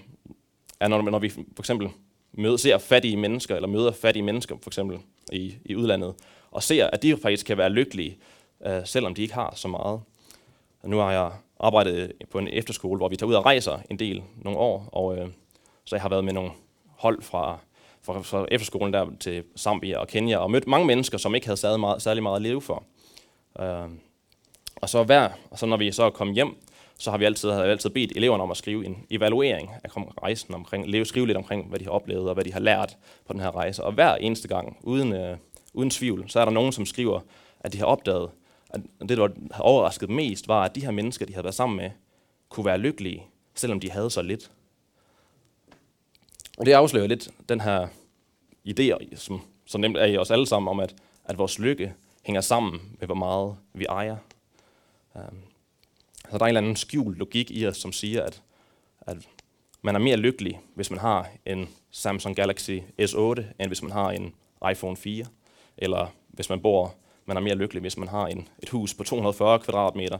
er 0.80 0.88
når, 0.88 1.02
når 1.02 1.20
vi 1.20 1.30
for 1.30 1.60
eksempel 1.60 1.90
møder, 2.32 2.58
ser 2.58 2.78
fattige 2.78 3.18
mennesker, 3.18 3.56
eller 3.56 3.68
møder 3.68 3.92
fattige 3.92 4.24
mennesker 4.24 4.58
for 4.62 4.70
eksempel 4.70 5.00
i, 5.32 5.56
i 5.66 5.76
udlandet, 5.76 6.16
og 6.52 6.64
ser, 6.64 6.88
at 6.88 7.04
de 7.04 7.18
faktisk 7.18 7.46
kan 7.46 7.58
være 7.58 7.70
lykkelige, 7.70 8.18
øh, 8.66 8.86
selvom 8.86 9.16
de 9.16 9.22
ikke 9.22 9.34
har 9.34 9.54
så 9.56 9.68
meget. 9.68 10.02
Og 10.82 10.90
nu 10.90 10.98
har 10.98 11.12
jeg 11.12 11.32
arbejdet 11.60 12.12
på 12.32 12.40
en 12.40 12.48
efterskole, 12.48 12.98
hvor 12.98 13.10
vi 13.10 13.16
tager 13.16 13.30
ud 13.30 13.34
og 13.34 13.46
rejser 13.46 13.80
en 13.90 14.00
del 14.00 14.24
nogle 14.36 14.60
år, 14.60 14.90
og 14.92 15.18
øh, 15.18 15.28
så 15.86 15.96
jeg 15.96 16.02
har 16.02 16.10
været 16.10 16.24
med 16.24 16.34
nogle 16.34 16.52
hold 16.98 17.22
fra, 17.22 17.58
fra, 18.02 18.22
fra 18.22 18.46
efterskolen 18.52 18.94
der 18.94 19.06
til 19.20 19.44
Zambia 19.58 19.98
og 19.98 20.08
Kenya, 20.08 20.38
og 20.38 20.52
mødt 20.52 20.68
mange 20.68 20.88
mennesker, 20.88 21.18
som 21.18 21.36
ikke 21.36 21.48
havde 21.48 21.60
særlig 21.60 21.80
meget, 21.80 22.02
særlig 22.02 22.24
meget 22.24 22.36
at 22.36 22.42
leve 22.42 22.62
for. 22.62 22.84
Øh, 23.60 23.90
og 24.76 24.90
så 24.90 25.04
hver, 25.04 25.30
og 25.52 25.60
så 25.60 25.66
når 25.66 25.78
vi 25.78 25.92
så 25.92 26.10
kom 26.10 26.32
hjem, 26.32 26.56
så 26.98 27.12
har 27.12 27.18
vi 27.18 27.26
altid, 27.26 27.50
har 27.50 27.64
altid 27.64 27.90
bedt 27.90 28.12
eleverne 28.16 28.44
om 28.44 28.52
at 28.52 28.58
skrive 28.58 28.86
en 28.86 29.06
evaluering 29.10 29.72
af 29.84 29.90
rejsen, 30.24 30.54
omkring, 30.54 31.08
skrive 31.08 31.28
lidt 31.28 31.38
omkring, 31.38 31.70
hvad 31.70 31.80
de 31.80 31.86
har 31.86 31.92
oplevet 31.92 32.28
og 32.28 32.34
hvad 32.34 32.44
de 32.44 32.54
har 32.54 32.60
lært 32.60 32.98
på 33.26 33.34
den 33.34 33.42
her 33.42 33.56
rejse. 33.56 33.84
Og 33.84 33.94
hver 33.94 34.16
eneste 34.16 34.48
gang, 34.48 34.78
uden, 34.84 35.14
øh, 35.14 35.38
uden 35.74 35.90
tvivl, 35.90 36.30
så 36.30 36.40
er 36.40 36.46
der 36.46 36.52
nogen, 36.52 36.72
som 36.72 36.86
skriver, 36.86 37.20
at 37.60 37.74
de 37.74 37.78
har 37.78 37.86
opdaget, 37.86 38.30
og 38.74 39.10
det, 39.10 39.18
der 39.18 39.30
har 39.52 39.64
overrasket 39.64 40.10
mest, 40.10 40.48
var, 40.48 40.64
at 40.64 40.76
de 40.76 40.82
her 40.82 40.92
mennesker, 40.92 41.26
de 41.26 41.34
havde 41.34 41.44
været 41.44 41.56
sammen 41.56 41.78
med, 41.78 41.92
kunne 42.50 42.66
være 42.66 42.78
lykkelige, 42.78 43.26
selvom 43.56 43.80
de 43.80 43.92
havde 43.92 44.10
så 44.10 44.22
lidt. 44.22 44.52
Og 46.58 46.66
det 46.66 46.72
afslører 46.72 47.08
lidt 47.08 47.30
den 47.50 47.62
her 47.62 47.88
idé, 48.70 49.16
som, 49.16 49.42
som 49.66 49.82
nemt 49.82 49.98
er 49.98 50.06
i 50.06 50.18
os 50.18 50.32
alle 50.32 50.48
sammen, 50.48 50.70
om 50.70 50.80
at, 50.80 50.96
at 51.26 51.38
vores 51.38 51.60
lykke 51.60 51.94
hænger 52.24 52.42
sammen 52.42 52.98
med, 53.00 53.08
hvor 53.08 53.16
meget 53.16 53.56
vi 53.74 53.86
ejer. 53.86 54.18
Um, 55.16 55.42
så 56.32 56.38
der 56.38 56.40
er 56.40 56.44
en 56.44 56.48
eller 56.48 56.62
anden 56.62 56.76
skjult 56.76 57.18
logik 57.18 57.52
i 57.52 57.68
os, 57.68 57.78
som 57.78 57.92
siger, 57.92 58.24
at, 58.24 58.42
at 59.02 59.18
man 59.82 59.96
er 59.96 60.00
mere 60.00 60.18
lykkelig, 60.18 60.60
hvis 60.76 60.90
man 60.90 61.00
har 61.00 61.30
en 61.46 61.70
Samsung 61.92 62.36
Galaxy 62.36 62.80
S8, 63.02 63.42
end 63.60 63.68
hvis 63.68 63.82
man 63.82 63.92
har 63.92 64.12
en 64.12 64.34
iPhone 64.72 64.98
4. 64.98 65.26
Eller 65.78 66.08
hvis 66.28 66.50
man 66.50 66.62
bor, 66.62 66.96
man 67.26 67.38
er 67.38 67.42
mere 67.42 67.56
lykkelig, 67.56 67.82
hvis 67.82 67.98
man 67.98 68.08
har 68.08 68.28
en, 68.28 68.48
et 68.64 68.70
hus 68.70 68.94
på 68.94 69.04
240 69.04 69.60
kvadratmeter, 69.60 70.20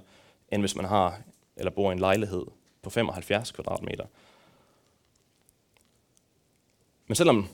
end 0.52 0.62
hvis 0.62 0.76
man 0.76 0.86
har 0.86 1.18
eller 1.56 1.72
bor 1.72 1.90
i 1.90 1.94
en 1.94 2.00
lejlighed 2.00 2.46
på 2.82 2.90
75 2.90 3.52
kvadratmeter. 3.52 4.06
Men 7.08 7.16
selvom, 7.16 7.48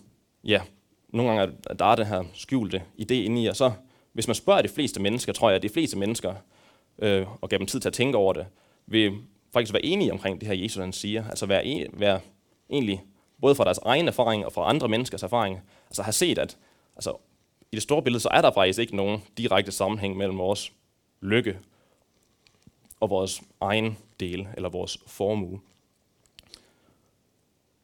ja, 0.44 0.62
nogle 1.10 1.32
gange 1.32 1.56
er 1.70 1.74
der 1.74 1.86
er 1.86 2.04
her 2.04 2.24
skjulte 2.34 2.84
idé 3.02 3.14
inde 3.14 3.44
i 3.44 3.48
og 3.48 3.56
så 3.56 3.72
hvis 4.14 4.28
man 4.28 4.36
spørger 4.36 4.62
de 4.62 4.70
fleste 4.70 5.02
mennesker, 5.02 5.34
tror 5.34 5.50
jeg, 5.50 5.56
at 5.56 5.62
de 5.62 5.70
fleste 5.70 5.98
mennesker 5.98 6.34
øh, 7.00 7.28
og 7.42 7.50
gav 7.50 7.58
dem 7.58 7.68
tid 7.68 7.80
til 7.80 7.90
at 7.90 7.94
tænke 7.94 8.18
over 8.18 8.34
det, 8.34 8.46
vil 8.88 9.14
faktisk 9.54 9.74
være 9.74 9.86
enige 9.86 10.12
omkring 10.12 10.42
det 10.42 10.48
her, 10.48 10.56
Jesus 10.56 10.82
han 10.82 10.94
siger. 10.94 11.30
Altså 11.30 11.46
være, 11.46 11.66
en, 11.66 11.88
være 11.94 12.20
egentlig, 12.70 13.04
både 13.42 13.56
fra 13.56 13.64
deres 13.64 13.78
egen 13.78 14.08
erfaring 14.08 14.46
og 14.46 14.54
fra 14.54 14.70
andre 14.70 14.88
menneskers 14.88 15.24
erfaring, 15.24 15.60
altså 15.90 16.04
have 16.04 16.14
set, 16.14 16.38
at 16.38 16.58
altså, 16.96 17.14
i 17.72 17.76
det 17.76 17.84
store 17.84 18.04
billede, 18.04 18.20
så 18.20 18.30
er 18.32 18.42
der 18.42 18.52
faktisk 18.52 18.80
ikke 18.80 18.96
nogen 18.96 19.24
direkte 19.38 19.72
sammenhæng 19.72 20.18
mellem 20.18 20.38
vores 20.38 20.74
lykke 21.22 21.60
og 23.00 23.10
vores 23.10 23.42
egen 23.62 23.98
del, 24.20 24.48
eller 24.54 24.70
vores 24.70 24.98
formue. 25.08 25.60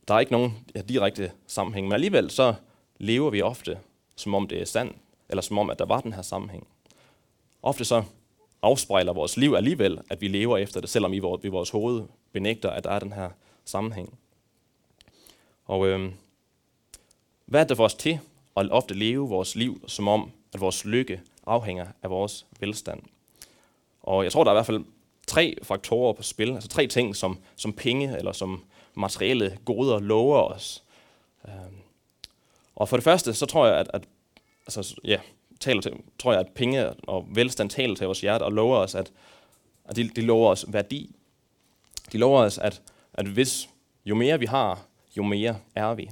Der 0.07 0.13
er 0.13 0.19
ikke 0.19 0.31
nogen 0.31 0.53
direkte 0.89 1.31
sammenhæng, 1.47 1.87
men 1.87 1.93
alligevel 1.93 2.31
så 2.31 2.53
lever 2.97 3.29
vi 3.29 3.41
ofte, 3.41 3.79
som 4.15 4.35
om 4.35 4.47
det 4.47 4.61
er 4.61 4.65
sandt, 4.65 4.97
eller 5.29 5.41
som 5.41 5.57
om, 5.57 5.69
at 5.69 5.79
der 5.79 5.85
var 5.85 6.01
den 6.01 6.13
her 6.13 6.21
sammenhæng. 6.21 6.67
Ofte 7.63 7.85
så 7.85 8.03
afspejler 8.61 9.13
vores 9.13 9.37
liv 9.37 9.53
alligevel, 9.53 10.01
at 10.09 10.21
vi 10.21 10.27
lever 10.27 10.57
efter 10.57 10.81
det, 10.81 10.89
selvom 10.89 11.11
vi 11.11 11.17
i 11.43 11.47
vores 11.47 11.69
hoved 11.69 12.03
benægter, 12.31 12.69
at 12.69 12.83
der 12.83 12.89
er 12.89 12.99
den 12.99 13.13
her 13.13 13.29
sammenhæng. 13.65 14.17
Og 15.65 15.87
øh, 15.87 16.11
hvad 17.45 17.61
er 17.61 17.67
det 17.67 17.77
for 17.77 17.85
os 17.85 17.93
til 17.93 18.19
og 18.55 18.65
ofte 18.71 18.93
leve 18.93 19.29
vores 19.29 19.55
liv, 19.55 19.83
som 19.87 20.07
om, 20.07 20.31
at 20.53 20.61
vores 20.61 20.85
lykke 20.85 21.21
afhænger 21.47 21.87
af 22.03 22.09
vores 22.09 22.45
velstand? 22.59 23.01
Og 24.01 24.23
jeg 24.23 24.31
tror, 24.31 24.43
der 24.43 24.51
er 24.51 24.55
i 24.55 24.57
hvert 24.57 24.65
fald 24.65 24.85
tre 25.27 25.55
faktorer 25.63 26.13
på 26.13 26.23
spil, 26.23 26.51
altså 26.51 26.69
tre 26.69 26.87
ting, 26.87 27.15
som, 27.15 27.37
som 27.55 27.73
penge 27.73 28.17
eller 28.17 28.31
som 28.31 28.63
materielle 28.93 29.57
goder 29.65 29.99
lover 29.99 30.41
os. 30.41 30.83
Øhm, 31.47 31.75
og 32.75 32.89
for 32.89 32.97
det 32.97 33.03
første, 33.03 33.33
så 33.33 33.45
tror 33.45 33.67
jeg, 33.67 33.77
at, 33.77 33.91
at 33.93 34.03
altså, 34.67 34.95
ja, 35.03 35.19
taler 35.59 35.81
til, 35.81 35.93
tror 36.19 36.31
jeg, 36.31 36.39
at 36.39 36.47
penge 36.55 36.93
og 36.93 37.25
velstand 37.29 37.69
taler 37.69 37.95
til 37.95 38.05
vores 38.05 38.21
hjerte 38.21 38.43
og 38.43 38.51
lover 38.51 38.77
os, 38.77 38.95
at, 38.95 39.11
at 39.85 39.95
de, 39.95 40.09
de 40.09 40.21
lover 40.21 40.51
os 40.51 40.65
værdi. 40.67 41.15
De 42.11 42.17
lover 42.17 42.41
os, 42.41 42.57
at, 42.57 42.81
at 43.13 43.27
hvis 43.27 43.69
jo 44.05 44.15
mere 44.15 44.39
vi 44.39 44.45
har, 44.45 44.85
jo 45.17 45.23
mere 45.23 45.57
er 45.75 45.93
vi. 45.93 46.09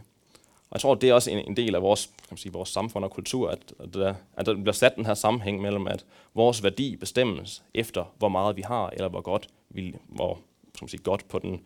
Og 0.70 0.76
jeg 0.76 0.82
tror, 0.82 0.96
det 0.96 1.10
er 1.10 1.14
også 1.14 1.32
en, 1.32 1.38
en 1.38 1.58
del 1.58 1.76
af 1.76 1.82
vores, 1.82 2.10
kan 2.34 2.36
man 2.36 2.42
sige, 2.42 2.54
vores 2.54 2.70
samfund 2.70 3.06
og 3.06 3.12
kultur, 3.12 3.50
at, 3.50 3.74
at, 3.80 3.94
der, 3.94 4.16
at 4.38 4.46
der 4.46 4.54
bliver 4.54 4.72
sat 4.72 4.96
den 4.96 5.06
her 5.06 5.14
sammenhæng 5.14 5.62
mellem, 5.62 5.88
at 5.88 6.06
vores 6.34 6.64
værdi 6.64 6.96
bestemmes 6.96 7.64
efter, 7.74 8.14
hvor 8.18 8.30
meget 8.30 8.56
vi 8.56 8.62
har, 8.62 8.90
eller 8.90 9.10
hvor 9.10 9.22
godt 9.22 9.48
vi, 9.70 9.96
hvor, 10.08 10.40
som 10.78 10.88
sige, 10.88 11.04
godt 11.04 11.28
på 11.28 11.40
den 11.40 11.62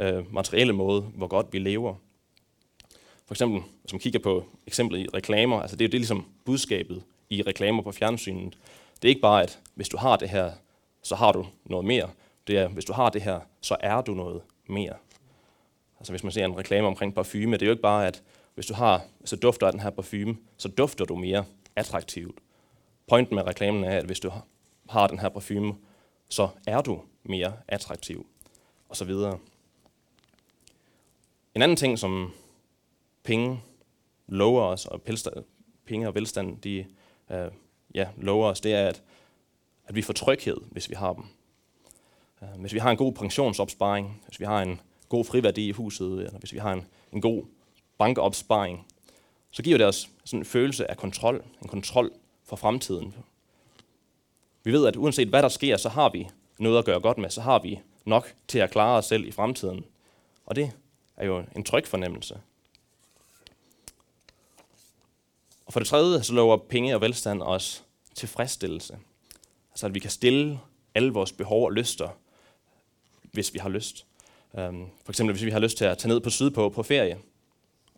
øh, 0.00 0.34
materielle 0.34 0.72
måde, 0.72 1.00
hvor 1.00 1.26
godt 1.26 1.46
vi 1.52 1.58
lever. 1.58 1.94
For 3.26 3.34
eksempel, 3.34 3.62
hvis 3.80 3.92
man 3.92 4.00
kigger 4.00 4.18
på 4.18 4.44
eksemplet 4.66 5.00
i 5.00 5.06
reklamer, 5.14 5.60
altså 5.60 5.76
det 5.76 5.84
er 5.84 5.88
jo 5.88 5.92
det 5.92 6.00
ligesom 6.00 6.26
budskabet 6.44 7.02
i 7.30 7.42
reklamer 7.42 7.82
på 7.82 7.92
fjernsynet. 7.92 8.58
Det 9.02 9.08
er 9.08 9.10
ikke 9.10 9.20
bare, 9.20 9.42
at 9.42 9.60
hvis 9.74 9.88
du 9.88 9.96
har 9.96 10.16
det 10.16 10.28
her, 10.28 10.52
så 11.02 11.14
har 11.14 11.32
du 11.32 11.46
noget 11.64 11.84
mere. 11.84 12.10
Det 12.46 12.58
er, 12.58 12.68
hvis 12.68 12.84
du 12.84 12.92
har 12.92 13.10
det 13.10 13.22
her, 13.22 13.40
så 13.60 13.76
er 13.80 14.00
du 14.00 14.14
noget 14.14 14.42
mere. 14.66 14.94
Altså 15.98 16.12
hvis 16.12 16.22
man 16.22 16.32
ser 16.32 16.44
en 16.44 16.58
reklame 16.58 16.86
omkring 16.86 17.14
parfume, 17.14 17.52
det 17.52 17.62
er 17.62 17.66
jo 17.66 17.72
ikke 17.72 17.82
bare, 17.82 18.06
at 18.06 18.22
hvis 18.54 18.66
du 18.66 18.74
har, 18.74 19.02
så 19.24 19.36
dufter 19.36 19.66
af 19.66 19.72
den 19.72 19.80
her 19.80 19.90
parfume, 19.90 20.36
så 20.56 20.68
dufter 20.68 21.04
du 21.04 21.16
mere 21.16 21.44
attraktivt. 21.76 22.38
Pointen 23.08 23.34
med 23.34 23.46
reklamen 23.46 23.84
er, 23.84 23.98
at 23.98 24.04
hvis 24.04 24.20
du 24.20 24.32
har 24.88 25.06
den 25.06 25.18
her 25.18 25.28
parfume, 25.28 25.74
så 26.28 26.48
er 26.66 26.80
du 26.80 27.02
mere 27.22 27.52
attraktiv, 27.68 28.26
og 28.88 28.96
så 28.96 29.04
videre. 29.04 29.38
En 31.54 31.62
anden 31.62 31.76
ting, 31.76 31.98
som 31.98 32.32
penge 33.22 33.60
lover 34.28 34.62
os, 34.62 34.86
og 34.86 35.02
penge 35.84 36.08
og 36.08 36.14
velstand, 36.14 36.58
de 36.58 36.86
øh, 37.30 37.50
ja, 37.94 38.08
lover 38.16 38.48
os, 38.48 38.60
det 38.60 38.74
er, 38.74 38.88
at, 38.88 39.02
at 39.86 39.94
vi 39.94 40.02
får 40.02 40.12
tryghed, 40.12 40.56
hvis 40.70 40.90
vi 40.90 40.94
har 40.94 41.12
dem. 41.12 41.24
Øh, 42.42 42.60
hvis 42.60 42.74
vi 42.74 42.78
har 42.78 42.90
en 42.90 42.96
god 42.96 43.12
pensionsopsparing, 43.12 44.22
hvis 44.26 44.40
vi 44.40 44.44
har 44.44 44.62
en 44.62 44.80
god 45.08 45.24
friværdi 45.24 45.68
i 45.68 45.72
huset, 45.72 46.12
eller 46.12 46.38
hvis 46.38 46.52
vi 46.52 46.58
har 46.58 46.72
en, 46.72 46.86
en 47.12 47.20
god 47.20 47.44
bankopsparing, 48.02 48.86
så 49.50 49.62
giver 49.62 49.78
det 49.78 49.86
os 49.86 50.08
sådan 50.24 50.40
en 50.40 50.44
følelse 50.44 50.90
af 50.90 50.96
kontrol, 50.96 51.44
en 51.62 51.68
kontrol 51.68 52.12
for 52.44 52.56
fremtiden. 52.56 53.14
Vi 54.64 54.72
ved, 54.72 54.86
at 54.86 54.96
uanset 54.96 55.28
hvad 55.28 55.42
der 55.42 55.48
sker, 55.48 55.76
så 55.76 55.88
har 55.88 56.08
vi 56.08 56.28
noget 56.58 56.78
at 56.78 56.84
gøre 56.84 57.00
godt 57.00 57.18
med, 57.18 57.30
så 57.30 57.40
har 57.40 57.58
vi 57.58 57.80
nok 58.04 58.34
til 58.48 58.58
at 58.58 58.70
klare 58.70 58.98
os 58.98 59.04
selv 59.04 59.24
i 59.24 59.32
fremtiden. 59.32 59.84
Og 60.46 60.56
det 60.56 60.72
er 61.16 61.26
jo 61.26 61.44
en 61.56 61.64
tryg 61.64 61.86
fornemmelse. 61.86 62.40
Og 65.66 65.72
for 65.72 65.80
det 65.80 65.88
tredje, 65.88 66.22
så 66.22 66.32
lover 66.32 66.56
penge 66.56 66.94
og 66.94 67.00
velstand 67.00 67.42
os 67.42 67.84
tilfredsstillelse. 68.14 68.98
Altså 69.70 69.86
at 69.86 69.94
vi 69.94 69.98
kan 69.98 70.10
stille 70.10 70.60
alle 70.94 71.12
vores 71.12 71.32
behov 71.32 71.64
og 71.64 71.72
lyster, 71.72 72.08
hvis 73.22 73.54
vi 73.54 73.58
har 73.58 73.68
lyst. 73.68 74.06
Um, 74.52 74.90
for 75.04 75.12
eksempel 75.12 75.36
hvis 75.36 75.44
vi 75.44 75.50
har 75.50 75.58
lyst 75.58 75.76
til 75.76 75.84
at 75.84 75.98
tage 75.98 76.08
ned 76.08 76.20
på 76.20 76.30
sydpå 76.30 76.68
på 76.68 76.82
ferie, 76.82 77.18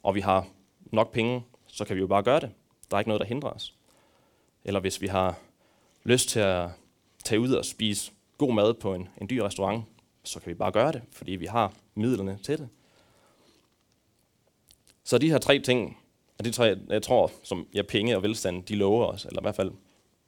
og 0.05 0.15
vi 0.15 0.21
har 0.21 0.47
nok 0.93 1.13
penge, 1.13 1.45
så 1.67 1.85
kan 1.85 1.97
vi 1.97 2.01
jo 2.01 2.07
bare 2.07 2.23
gøre 2.23 2.41
det. 2.41 2.51
Der 2.91 2.97
er 2.97 3.01
ikke 3.01 3.09
noget, 3.09 3.21
der 3.21 3.27
hindrer 3.27 3.51
os. 3.51 3.75
Eller 4.65 4.81
hvis 4.81 5.01
vi 5.01 5.07
har 5.07 5.39
lyst 6.05 6.29
til 6.29 6.41
at 6.41 6.69
tage 7.25 7.41
ud 7.41 7.53
og 7.53 7.65
spise 7.65 8.13
god 8.39 8.55
mad 8.55 8.75
på 8.75 8.95
en, 8.95 9.09
en 9.21 9.31
dyr 9.31 9.45
restaurant, 9.45 9.85
så 10.25 10.41
kan 10.41 10.49
vi 10.49 10.55
bare 10.55 10.73
gøre 10.73 10.93
det, 10.93 11.03
fordi 11.13 11.33
vi 11.33 11.47
har 11.47 11.73
midlerne 11.95 12.39
til 12.43 12.59
det. 12.59 12.69
Så 15.05 15.19
de 15.19 15.31
her 15.31 15.39
tre 15.39 15.59
ting 15.59 15.99
og 16.39 16.45
de 16.45 16.51
tre, 16.51 16.65
jeg, 16.65 16.79
jeg 16.89 17.03
tror, 17.03 17.33
som 17.43 17.67
ja, 17.75 17.83
penge 17.83 18.17
og 18.17 18.23
velstand, 18.23 18.65
de 18.65 18.75
lover 18.75 19.07
os, 19.07 19.25
eller 19.25 19.41
i 19.41 19.45
hvert 19.45 19.57
fald 19.57 19.73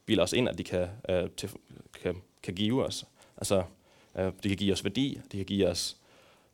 bilder 0.05 0.23
os 0.23 0.33
ind, 0.33 0.49
at 0.49 0.57
de 0.57 0.63
kan, 0.63 0.87
øh, 1.09 1.29
til, 1.29 1.49
kan, 2.01 2.21
kan 2.43 2.53
give 2.53 2.85
os. 2.85 3.05
Altså, 3.37 3.63
øh, 4.15 4.31
de 4.43 4.47
kan 4.49 4.57
give 4.57 4.73
os 4.73 4.83
værdi, 4.83 5.21
de 5.31 5.37
kan 5.37 5.45
give 5.45 5.67
os 5.67 5.97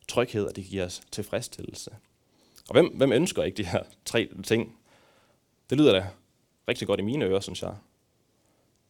tryghed, 0.08 0.46
og 0.46 0.56
de 0.56 0.62
kan 0.62 0.70
give 0.72 0.84
os 0.84 1.02
tilfredsstillelse. 1.12 1.92
Og 2.70 2.74
hvem, 2.74 2.88
hvem 2.98 3.12
ønsker 3.12 3.44
ikke 3.44 3.58
de 3.58 3.66
her 3.66 3.84
tre 4.06 4.30
ting? 4.44 4.78
Det 5.70 5.78
lyder 5.78 5.94
da 5.94 6.08
rigtig 6.68 6.88
godt 6.88 7.00
i 7.00 7.04
mine 7.04 7.26
ører, 7.26 7.40
synes 7.40 7.62
jeg. 7.62 7.76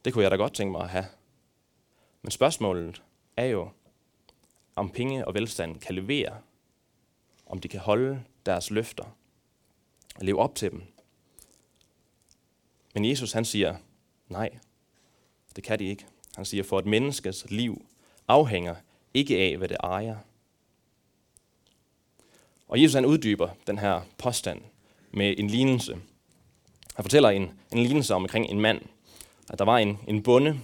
Det 0.05 0.13
kunne 0.13 0.23
jeg 0.23 0.31
da 0.31 0.35
godt 0.35 0.53
tænke 0.53 0.71
mig 0.71 0.81
at 0.81 0.89
have. 0.89 1.05
Men 2.21 2.31
spørgsmålet 2.31 3.03
er 3.37 3.45
jo, 3.45 3.69
om 4.75 4.89
penge 4.89 5.27
og 5.27 5.33
velstand 5.33 5.79
kan 5.79 5.95
levere, 5.95 6.37
om 7.45 7.59
de 7.59 7.67
kan 7.67 7.79
holde 7.79 8.23
deres 8.45 8.71
løfter, 8.71 9.03
og 10.15 10.25
leve 10.25 10.39
op 10.39 10.55
til 10.55 10.71
dem. 10.71 10.83
Men 12.93 13.05
Jesus 13.05 13.31
han 13.31 13.45
siger, 13.45 13.75
nej, 14.27 14.57
det 15.55 15.63
kan 15.63 15.79
de 15.79 15.85
ikke. 15.85 16.05
Han 16.35 16.45
siger, 16.45 16.63
for 16.63 16.79
et 16.79 16.85
menneskes 16.85 17.45
liv 17.49 17.85
afhænger 18.27 18.75
ikke 19.13 19.37
af, 19.37 19.57
hvad 19.57 19.67
det 19.67 19.77
ejer. 19.83 20.17
Og 22.73 22.81
Jesus 22.81 22.93
han 22.93 23.05
uddyber 23.05 23.49
den 23.67 23.79
her 23.79 24.01
påstand 24.17 24.61
med 25.11 25.35
en 25.37 25.47
lignelse. 25.47 25.97
Han 26.95 27.03
fortæller 27.03 27.29
en, 27.29 27.51
en 27.71 27.79
lignelse 27.79 28.15
omkring 28.15 28.45
en 28.45 28.61
mand. 28.61 28.81
At 29.49 29.59
der 29.59 29.65
var 29.65 29.77
en, 29.77 29.99
en 30.07 30.23
bonde, 30.23 30.59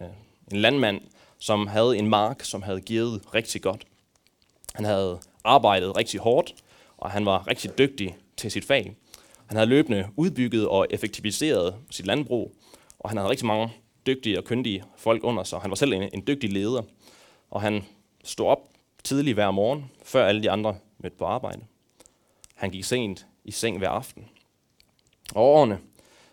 øh, 0.00 0.08
en 0.52 0.56
landmand, 0.56 1.00
som 1.38 1.66
havde 1.66 1.98
en 1.98 2.08
mark, 2.08 2.42
som 2.42 2.62
havde 2.62 2.80
givet 2.80 3.34
rigtig 3.34 3.62
godt. 3.62 3.84
Han 4.74 4.84
havde 4.84 5.18
arbejdet 5.44 5.96
rigtig 5.96 6.20
hårdt, 6.20 6.54
og 6.96 7.10
han 7.10 7.26
var 7.26 7.46
rigtig 7.46 7.78
dygtig 7.78 8.16
til 8.36 8.50
sit 8.50 8.64
fag. 8.64 8.96
Han 9.46 9.56
havde 9.56 9.68
løbende 9.68 10.06
udbygget 10.16 10.68
og 10.68 10.86
effektiviseret 10.90 11.74
sit 11.90 12.06
landbrug, 12.06 12.52
og 12.98 13.10
han 13.10 13.16
havde 13.16 13.30
rigtig 13.30 13.46
mange 13.46 13.72
dygtige 14.06 14.38
og 14.38 14.44
kyndige 14.44 14.84
folk 14.96 15.24
under 15.24 15.44
sig. 15.44 15.60
Han 15.60 15.70
var 15.70 15.76
selv 15.76 15.92
en, 15.92 16.08
en 16.12 16.24
dygtig 16.26 16.52
leder, 16.52 16.82
og 17.50 17.62
han 17.62 17.84
stod 18.24 18.46
op 18.46 18.68
tidlig 19.04 19.34
hver 19.34 19.50
morgen, 19.50 19.90
før 20.02 20.26
alle 20.26 20.42
de 20.42 20.50
andre 20.50 20.76
mødt 21.04 21.18
på 21.18 21.24
arbejde. 21.24 21.64
Han 22.54 22.70
gik 22.70 22.84
sent 22.84 23.26
i 23.44 23.50
seng 23.50 23.78
hver 23.78 23.88
aften. 23.88 24.28
Og 25.34 25.42
årene, 25.42 25.80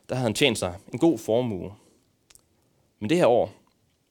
der 0.10 0.16
havde 0.16 0.24
han 0.24 0.34
tjent 0.34 0.58
sig 0.58 0.78
en 0.94 1.00
god 1.00 1.18
formue. 1.18 1.76
Men 3.00 3.10
det 3.10 3.18
her 3.18 3.28
år, 3.28 3.54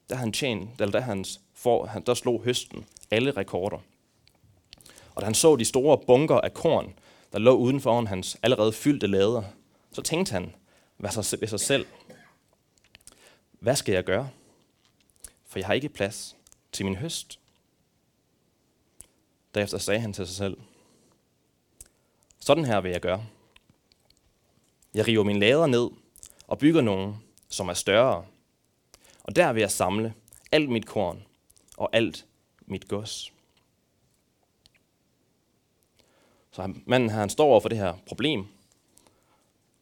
der 0.09 0.15
havde 0.15 0.25
han 0.25 0.33
tjent, 0.33 0.81
eller 0.81 0.91
der, 0.91 0.99
hans 0.99 1.41
for, 1.53 1.85
der 2.05 2.13
slog 2.13 2.43
høsten 2.43 2.85
alle 3.11 3.31
rekorder. 3.31 3.77
Og 5.15 5.21
da 5.21 5.25
han 5.25 5.33
så 5.33 5.55
de 5.55 5.65
store 5.65 5.97
bunker 5.97 6.41
af 6.41 6.53
korn, 6.53 6.93
der 7.31 7.39
lå 7.39 7.55
uden 7.55 7.81
for 7.81 8.05
hans 8.05 8.37
allerede 8.43 8.73
fyldte 8.73 9.07
lader, 9.07 9.43
så 9.91 10.01
tænkte 10.01 10.31
han 10.31 10.53
ved 10.97 11.47
sig 11.47 11.59
selv, 11.59 11.85
hvad 13.59 13.75
skal 13.75 13.93
jeg 13.93 14.03
gøre? 14.03 14.29
For 15.45 15.59
jeg 15.59 15.67
har 15.67 15.73
ikke 15.73 15.89
plads 15.89 16.35
til 16.71 16.85
min 16.85 16.95
høst. 16.95 17.40
Derefter 19.53 19.77
sagde 19.77 19.99
han 19.99 20.13
til 20.13 20.27
sig 20.27 20.35
selv, 20.35 20.57
sådan 22.39 22.65
her 22.65 22.81
vil 22.81 22.91
jeg 22.91 23.01
gøre. 23.01 23.25
Jeg 24.93 25.07
river 25.07 25.23
mine 25.23 25.39
lader 25.39 25.67
ned 25.67 25.89
og 26.47 26.57
bygger 26.57 26.81
nogen, 26.81 27.15
som 27.49 27.69
er 27.69 27.73
større. 27.73 28.25
Og 29.23 29.35
der 29.35 29.53
vil 29.53 29.61
jeg 29.61 29.71
samle 29.71 30.13
alt 30.51 30.69
mit 30.69 30.85
korn 30.85 31.23
og 31.77 31.89
alt 31.93 32.25
mit 32.65 32.87
gods. 32.87 33.33
Så 36.51 36.73
manden 36.85 37.09
her, 37.09 37.19
han 37.19 37.29
står 37.29 37.45
over 37.45 37.59
for 37.59 37.69
det 37.69 37.77
her 37.77 37.93
problem. 38.07 38.45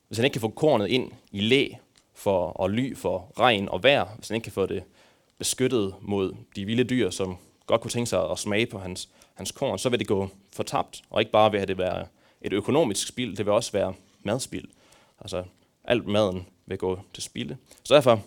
Hvis 0.07 0.17
han 0.17 0.25
ikke 0.25 0.33
kan 0.33 0.41
få 0.41 0.49
kornet 0.49 0.87
ind 0.87 1.11
i 1.31 1.41
læ 1.41 1.69
for, 2.13 2.47
og 2.47 2.69
ly 2.69 2.95
for 2.95 3.31
regn 3.39 3.69
og 3.69 3.83
vejr, 3.83 4.15
hvis 4.15 4.27
han 4.27 4.35
ikke 4.35 4.43
kan 4.43 4.53
få 4.53 4.65
det 4.65 4.83
beskyttet 5.37 5.95
mod 6.01 6.35
de 6.55 6.65
vilde 6.65 6.83
dyr, 6.83 7.09
som 7.09 7.37
godt 7.65 7.81
kunne 7.81 7.91
tænke 7.91 8.09
sig 8.09 8.31
at 8.31 8.39
smage 8.39 8.65
på 8.65 8.79
hans, 8.79 9.09
hans 9.39 9.51
korn, 9.51 9.79
så 9.79 9.89
vil 9.89 9.99
det 9.99 10.07
gå 10.07 10.29
fortabt. 10.53 11.01
Og 11.09 11.21
ikke 11.21 11.31
bare 11.31 11.51
vil 11.51 11.67
det 11.67 11.77
være 11.77 12.07
et 12.41 12.53
økonomisk 12.53 13.07
spild, 13.07 13.37
det 13.37 13.45
vil 13.45 13.53
også 13.53 13.71
være 13.71 13.93
madspild. 14.23 14.67
Altså 15.19 15.43
alt 15.83 16.07
maden 16.07 16.45
vil 16.65 16.77
gå 16.77 16.99
til 17.13 17.23
spilde. 17.23 17.57
Så 17.83 17.93
derfor 17.93 18.23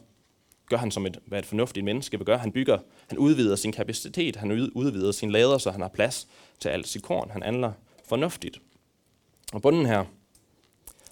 gør 0.67 0.77
han 0.77 0.91
som 0.91 1.07
et, 1.07 1.19
hvad 1.27 1.39
et 1.39 1.47
fornuftigt 1.47 1.85
menneske 1.85 2.19
vil 2.19 2.27
gøre. 2.27 2.39
Han 2.39 2.53
bygger, 2.53 2.79
han 3.09 3.19
udvider 3.19 3.57
sin 3.57 3.73
kapacitet, 3.73 4.37
han 4.37 4.53
udvider 4.53 5.13
sin 5.13 5.31
lader, 5.31 5.59
så 5.59 5.71
han 5.71 5.81
har 5.81 5.89
plads 5.89 6.29
til 6.61 6.69
alt 6.69 6.89
sit 6.89 7.03
korn. 7.03 7.31
Han 7.31 7.43
handler 7.43 7.73
fornuftigt. 8.09 8.61
Og 9.53 9.63
bunden 9.63 9.87
her, 9.87 10.05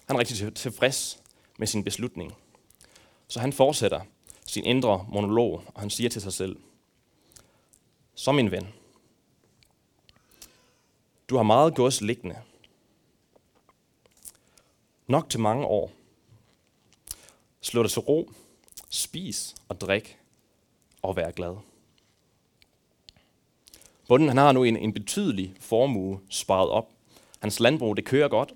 han 0.07 0.15
er 0.15 0.19
rigtig 0.19 0.55
tilfreds 0.55 1.23
med 1.57 1.67
sin 1.67 1.83
beslutning. 1.83 2.33
Så 3.27 3.39
han 3.39 3.53
fortsætter 3.53 4.01
sin 4.45 4.65
indre 4.65 5.05
monolog, 5.09 5.63
og 5.67 5.81
han 5.81 5.89
siger 5.89 6.09
til 6.09 6.21
sig 6.21 6.33
selv, 6.33 6.55
som 8.15 8.35
min 8.35 8.51
ven, 8.51 8.67
du 11.31 11.35
har 11.35 11.43
meget 11.43 11.75
gods 11.75 12.01
liggende. 12.01 12.35
Nok 15.07 15.29
til 15.29 15.39
mange 15.39 15.65
år. 15.65 15.91
Slå 17.61 17.83
dig 17.83 17.91
til 17.91 18.01
ro, 18.01 18.31
spis 18.89 19.55
og 19.69 19.81
drik 19.81 20.17
og 21.01 21.15
vær 21.15 21.31
glad. 21.31 21.55
Bunden 24.07 24.27
han 24.27 24.37
har 24.37 24.51
nu 24.51 24.63
en, 24.63 24.77
en 24.77 24.93
betydelig 24.93 25.53
formue 25.59 26.19
sparet 26.29 26.69
op. 26.69 26.89
Hans 27.39 27.59
landbrug 27.59 27.97
det 27.97 28.05
kører 28.05 28.27
godt. 28.27 28.53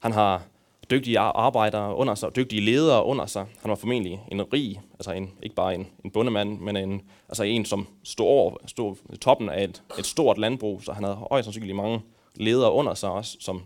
Han 0.00 0.12
har 0.12 0.42
dygtige 0.90 1.18
arbejdere 1.18 1.94
under 1.94 2.14
sig, 2.14 2.36
dygtige 2.36 2.60
ledere 2.60 3.04
under 3.04 3.26
sig. 3.26 3.46
Han 3.60 3.68
var 3.68 3.74
formentlig 3.74 4.20
en 4.32 4.52
rig, 4.52 4.80
altså 4.92 5.12
en, 5.12 5.30
ikke 5.42 5.54
bare 5.54 5.74
en, 5.74 5.86
en 6.04 6.10
bundemand, 6.10 6.58
men 6.58 6.76
en, 6.76 7.02
altså 7.28 7.42
en, 7.42 7.64
som 7.64 7.86
stod 8.04 8.26
over 8.26 8.56
stod 8.66 8.96
i 9.12 9.16
toppen 9.16 9.48
af 9.48 9.64
et, 9.64 9.82
et 9.98 10.06
stort 10.06 10.38
landbrug, 10.38 10.82
så 10.82 10.92
han 10.92 11.04
havde 11.04 11.16
højst 11.30 11.44
sandsynligt 11.44 11.76
mange 11.76 12.00
ledere 12.34 12.72
under 12.72 12.94
sig 12.94 13.10
også, 13.10 13.36
som 13.40 13.62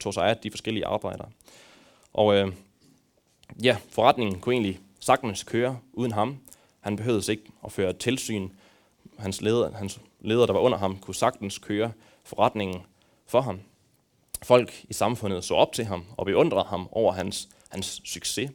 tog 0.00 0.14
sig 0.14 0.28
af 0.28 0.36
de 0.36 0.50
forskellige 0.50 0.86
arbejdere. 0.86 1.28
Og 2.12 2.34
øh, 2.34 2.52
ja, 3.62 3.76
forretningen 3.88 4.40
kunne 4.40 4.54
egentlig 4.54 4.80
sagtens 5.00 5.42
køre 5.42 5.78
uden 5.92 6.12
ham. 6.12 6.38
Han 6.80 6.96
behøvede 6.96 7.32
ikke 7.32 7.44
at 7.64 7.72
føre 7.72 7.92
tilsyn. 7.92 8.48
Hans 9.18 9.42
leder, 9.42 9.72
hans 9.72 10.00
leder, 10.20 10.46
der 10.46 10.52
var 10.52 10.60
under 10.60 10.78
ham, 10.78 10.98
kunne 10.98 11.14
sagtens 11.14 11.58
køre 11.58 11.92
forretningen 12.24 12.82
for 13.26 13.40
ham. 13.40 13.60
Folk 14.44 14.84
i 14.88 14.92
samfundet 14.92 15.44
så 15.44 15.54
op 15.54 15.72
til 15.72 15.84
ham 15.84 16.04
og 16.16 16.26
beundrede 16.26 16.64
ham 16.64 16.88
over 16.92 17.12
hans, 17.12 17.48
hans 17.70 18.00
succes. 18.04 18.50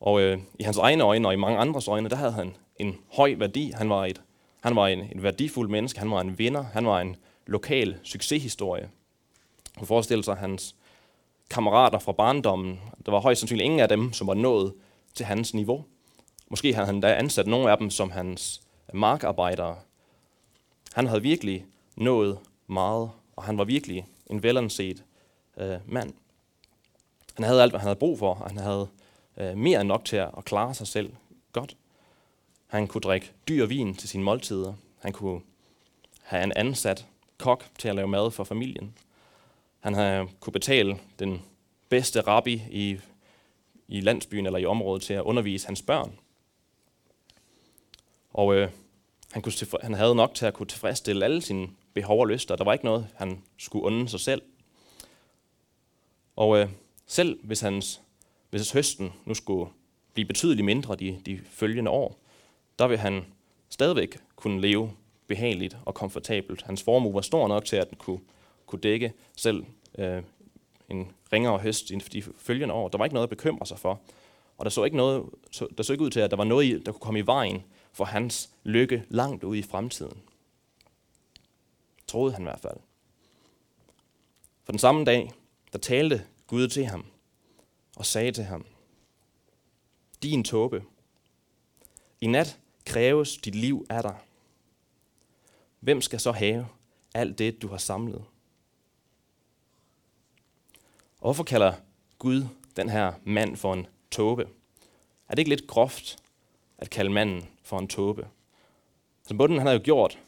Og 0.00 0.20
øh, 0.20 0.38
i 0.58 0.62
hans 0.62 0.76
egne 0.76 1.04
øjne 1.04 1.28
og 1.28 1.34
i 1.34 1.36
mange 1.36 1.58
andres 1.58 1.88
øjne, 1.88 2.08
der 2.08 2.16
havde 2.16 2.32
han 2.32 2.56
en 2.76 2.96
høj 3.12 3.34
værdi. 3.38 3.70
Han 3.70 3.90
var 3.90 4.06
et, 4.06 4.22
han 4.62 4.76
var 4.76 4.86
en, 4.86 4.98
en 4.98 5.22
værdifuld 5.22 5.70
menneske, 5.70 5.98
han 5.98 6.10
var 6.10 6.20
en 6.20 6.38
vinder, 6.38 6.62
han 6.62 6.86
var 6.86 7.00
en 7.00 7.16
lokal 7.46 7.98
succeshistorie. 8.02 8.82
Man 9.76 9.86
forestiller 9.86 9.86
forestille 9.86 10.24
sig 10.24 10.36
hans 10.36 10.74
kammerater 11.50 11.98
fra 11.98 12.12
barndommen. 12.12 12.80
Der 13.06 13.12
var 13.12 13.20
højst 13.20 13.40
sandsynligt 13.40 13.64
ingen 13.64 13.80
af 13.80 13.88
dem, 13.88 14.12
som 14.12 14.26
var 14.26 14.34
nået 14.34 14.74
til 15.14 15.26
hans 15.26 15.54
niveau. 15.54 15.84
Måske 16.48 16.74
havde 16.74 16.86
han 16.86 17.00
da 17.00 17.14
ansat 17.14 17.46
nogle 17.46 17.70
af 17.70 17.78
dem 17.78 17.90
som 17.90 18.10
hans 18.10 18.62
markarbejdere. 18.94 19.76
Han 20.92 21.06
havde 21.06 21.22
virkelig 21.22 21.66
nået 21.96 22.38
meget 22.66 23.10
og 23.38 23.44
han 23.44 23.58
var 23.58 23.64
virkelig 23.64 24.06
en 24.30 24.42
velanset 24.42 25.04
øh, 25.56 25.78
mand. 25.86 26.14
Han 27.34 27.44
havde 27.44 27.62
alt, 27.62 27.72
hvad 27.72 27.80
han 27.80 27.86
havde 27.86 27.98
brug 27.98 28.18
for, 28.18 28.34
og 28.34 28.50
han 28.50 28.58
havde 28.58 28.88
øh, 29.36 29.56
mere 29.56 29.80
end 29.80 29.88
nok 29.88 30.04
til 30.04 30.16
at, 30.16 30.44
klare 30.44 30.74
sig 30.74 30.86
selv 30.86 31.12
godt. 31.52 31.76
Han 32.66 32.86
kunne 32.86 33.00
drikke 33.00 33.32
dyr 33.48 33.66
vin 33.66 33.94
til 33.94 34.08
sine 34.08 34.24
måltider. 34.24 34.74
Han 34.98 35.12
kunne 35.12 35.40
have 36.22 36.44
en 36.44 36.52
ansat 36.56 37.06
kok 37.38 37.64
til 37.78 37.88
at 37.88 37.94
lave 37.94 38.08
mad 38.08 38.30
for 38.30 38.44
familien. 38.44 38.94
Han 39.80 39.94
havde, 39.94 40.28
kunne 40.40 40.52
betale 40.52 40.98
den 41.18 41.42
bedste 41.88 42.20
rabbi 42.20 42.62
i, 42.70 42.98
i 43.88 44.00
landsbyen 44.00 44.46
eller 44.46 44.58
i 44.58 44.64
området 44.64 45.02
til 45.02 45.14
at 45.14 45.22
undervise 45.22 45.66
hans 45.66 45.82
børn. 45.82 46.18
Og 48.30 48.54
øh, 48.54 48.70
han, 49.32 49.42
kunne, 49.42 49.52
han 49.82 49.94
havde 49.94 50.14
nok 50.14 50.34
til 50.34 50.46
at 50.46 50.54
kunne 50.54 50.66
tilfredsstille 50.66 51.24
alle 51.24 51.42
sine 51.42 51.68
behov 51.94 52.20
og 52.20 52.26
lyster. 52.26 52.56
Der 52.56 52.64
var 52.64 52.72
ikke 52.72 52.84
noget, 52.84 53.06
han 53.14 53.42
skulle 53.56 53.84
unde 53.84 54.08
sig 54.08 54.20
selv. 54.20 54.42
Og 56.36 56.58
øh, 56.58 56.68
selv 57.06 57.40
hvis, 57.42 57.60
hans, 57.60 58.00
hvis 58.50 58.72
høsten 58.72 59.12
nu 59.24 59.34
skulle 59.34 59.70
blive 60.14 60.26
betydeligt 60.26 60.64
mindre 60.64 60.96
de, 60.96 61.20
de 61.26 61.40
følgende 61.44 61.90
år, 61.90 62.18
der 62.78 62.86
vil 62.86 62.98
han 62.98 63.24
stadigvæk 63.68 64.18
kunne 64.36 64.60
leve 64.60 64.92
behageligt 65.26 65.76
og 65.84 65.94
komfortabelt. 65.94 66.62
Hans 66.62 66.82
formue 66.82 67.14
var 67.14 67.20
stor 67.20 67.48
nok 67.48 67.64
til, 67.64 67.76
at 67.76 67.90
den 67.90 67.98
kunne, 67.98 68.20
kunne 68.66 68.80
dække 68.80 69.12
selv 69.36 69.64
øh, 69.98 70.22
en 70.88 71.12
ringere 71.32 71.58
høst 71.58 71.90
i 71.90 71.94
de 71.94 72.22
følgende 72.22 72.74
år. 72.74 72.88
Der 72.88 72.98
var 72.98 73.04
ikke 73.04 73.14
noget 73.14 73.26
at 73.26 73.30
bekymre 73.30 73.66
sig 73.66 73.78
for. 73.78 74.00
Og 74.58 74.64
der 74.64 74.70
så 74.70 74.84
ikke, 74.84 74.96
noget, 74.96 75.24
der 75.76 75.82
så 75.82 75.92
ikke 75.92 76.04
ud 76.04 76.10
til, 76.10 76.20
at 76.20 76.30
der 76.30 76.36
var 76.36 76.44
noget, 76.44 76.86
der 76.86 76.92
kunne 76.92 77.00
komme 77.00 77.18
i 77.18 77.26
vejen 77.26 77.62
for 77.92 78.04
hans 78.04 78.50
lykke 78.64 79.04
langt 79.08 79.44
ude 79.44 79.58
i 79.58 79.62
fremtiden. 79.62 80.18
Troede 82.08 82.32
han 82.32 82.42
i 82.42 82.44
hvert 82.44 82.60
fald. 82.60 82.76
For 84.64 84.72
den 84.72 84.78
samme 84.78 85.04
dag, 85.04 85.32
der 85.72 85.78
talte 85.78 86.26
Gud 86.46 86.68
til 86.68 86.86
ham 86.86 87.04
og 87.96 88.06
sagde 88.06 88.32
til 88.32 88.44
ham, 88.44 88.66
Din 90.22 90.44
tåbe, 90.44 90.84
i 92.20 92.26
nat 92.26 92.58
kræves 92.86 93.36
dit 93.36 93.54
liv 93.54 93.86
af 93.90 94.02
dig. 94.02 94.18
Hvem 95.80 96.00
skal 96.00 96.20
så 96.20 96.32
have 96.32 96.68
alt 97.14 97.38
det, 97.38 97.62
du 97.62 97.68
har 97.68 97.76
samlet? 97.76 98.24
Og 101.18 101.22
hvorfor 101.22 101.44
kalder 101.44 101.74
Gud 102.18 102.46
den 102.76 102.88
her 102.88 103.12
mand 103.24 103.56
for 103.56 103.72
en 103.72 103.86
tåbe? 104.10 104.48
Er 105.28 105.34
det 105.34 105.38
ikke 105.38 105.48
lidt 105.48 105.66
groft 105.66 106.18
at 106.78 106.90
kalde 106.90 107.10
manden 107.10 107.48
for 107.62 107.78
en 107.78 107.88
tåbe? 107.88 108.28
Så 109.26 109.34
bunden 109.34 109.58
han 109.58 109.66
har 109.66 109.74
jo 109.74 109.80
gjort 109.84 110.18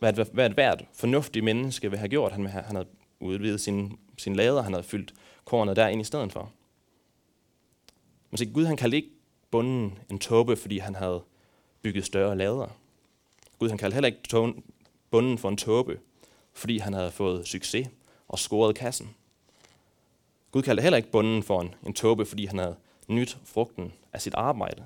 hvad, 0.00 0.12
hvad 0.32 0.46
et 0.46 0.52
hvert 0.52 0.84
fornuftigt 0.92 1.44
menneske 1.44 1.90
vil 1.90 1.98
have 1.98 2.08
gjort. 2.08 2.32
Han, 2.32 2.46
han 2.46 2.76
havde 2.76 2.88
udvidet 3.20 3.60
sin, 3.60 3.98
sin 4.18 4.36
lader, 4.36 4.62
han 4.62 4.72
havde 4.72 4.84
fyldt 4.84 5.14
kornet 5.44 5.76
derind 5.76 6.00
i 6.00 6.04
stedet 6.04 6.32
for. 6.32 6.52
Men 8.30 8.38
så 8.38 8.46
Gud 8.46 8.64
han 8.64 8.76
kaldte 8.76 8.96
ikke 8.96 9.10
bunden 9.50 9.98
en 10.10 10.18
tåbe, 10.18 10.56
fordi 10.56 10.78
han 10.78 10.94
havde 10.94 11.22
bygget 11.82 12.04
større 12.04 12.36
lader. 12.36 12.76
Gud 13.58 13.68
han 13.68 13.78
kaldte 13.78 13.94
heller 13.94 14.06
ikke 14.06 14.54
bunden 15.10 15.38
for 15.38 15.48
en 15.48 15.56
tåbe, 15.56 15.98
fordi 16.52 16.78
han 16.78 16.92
havde 16.92 17.10
fået 17.10 17.46
succes 17.46 17.88
og 18.28 18.38
scoret 18.38 18.76
kassen. 18.76 19.14
Gud 20.50 20.62
kaldte 20.62 20.82
heller 20.82 20.96
ikke 20.96 21.10
bunden 21.10 21.42
for 21.42 21.60
en, 21.60 21.74
en 21.86 21.94
tåbe, 21.94 22.26
fordi 22.26 22.46
han 22.46 22.58
havde 22.58 22.76
nyt 23.08 23.38
frugten 23.44 23.92
af 24.12 24.20
sit 24.22 24.34
arbejde. 24.34 24.84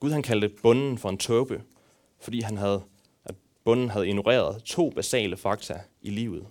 Gud 0.00 0.10
han 0.10 0.22
kaldte 0.22 0.48
bunden 0.48 0.98
for 0.98 1.08
en 1.08 1.18
tåbe, 1.18 1.62
fordi 2.18 2.40
han 2.40 2.56
havde 2.56 2.82
bunden 3.64 3.90
havde 3.90 4.08
ignoreret 4.08 4.62
to 4.64 4.90
basale 4.90 5.36
fakta 5.36 5.80
i 6.02 6.10
livet. 6.10 6.46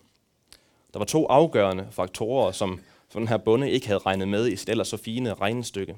Der 0.94 1.00
var 1.00 1.06
to 1.06 1.26
afgørende 1.26 1.88
faktorer, 1.92 2.52
som 2.52 2.80
for 3.10 3.20
den 3.20 3.28
her 3.28 3.38
bonde 3.38 3.72
ikke 3.72 3.88
havde 3.88 4.00
regnet 4.00 4.28
med 4.28 4.48
i 4.48 4.56
sit 4.56 4.70
ellers 4.70 4.88
så 4.88 4.98
fine 4.98 5.34
regnestykke. 5.34 5.96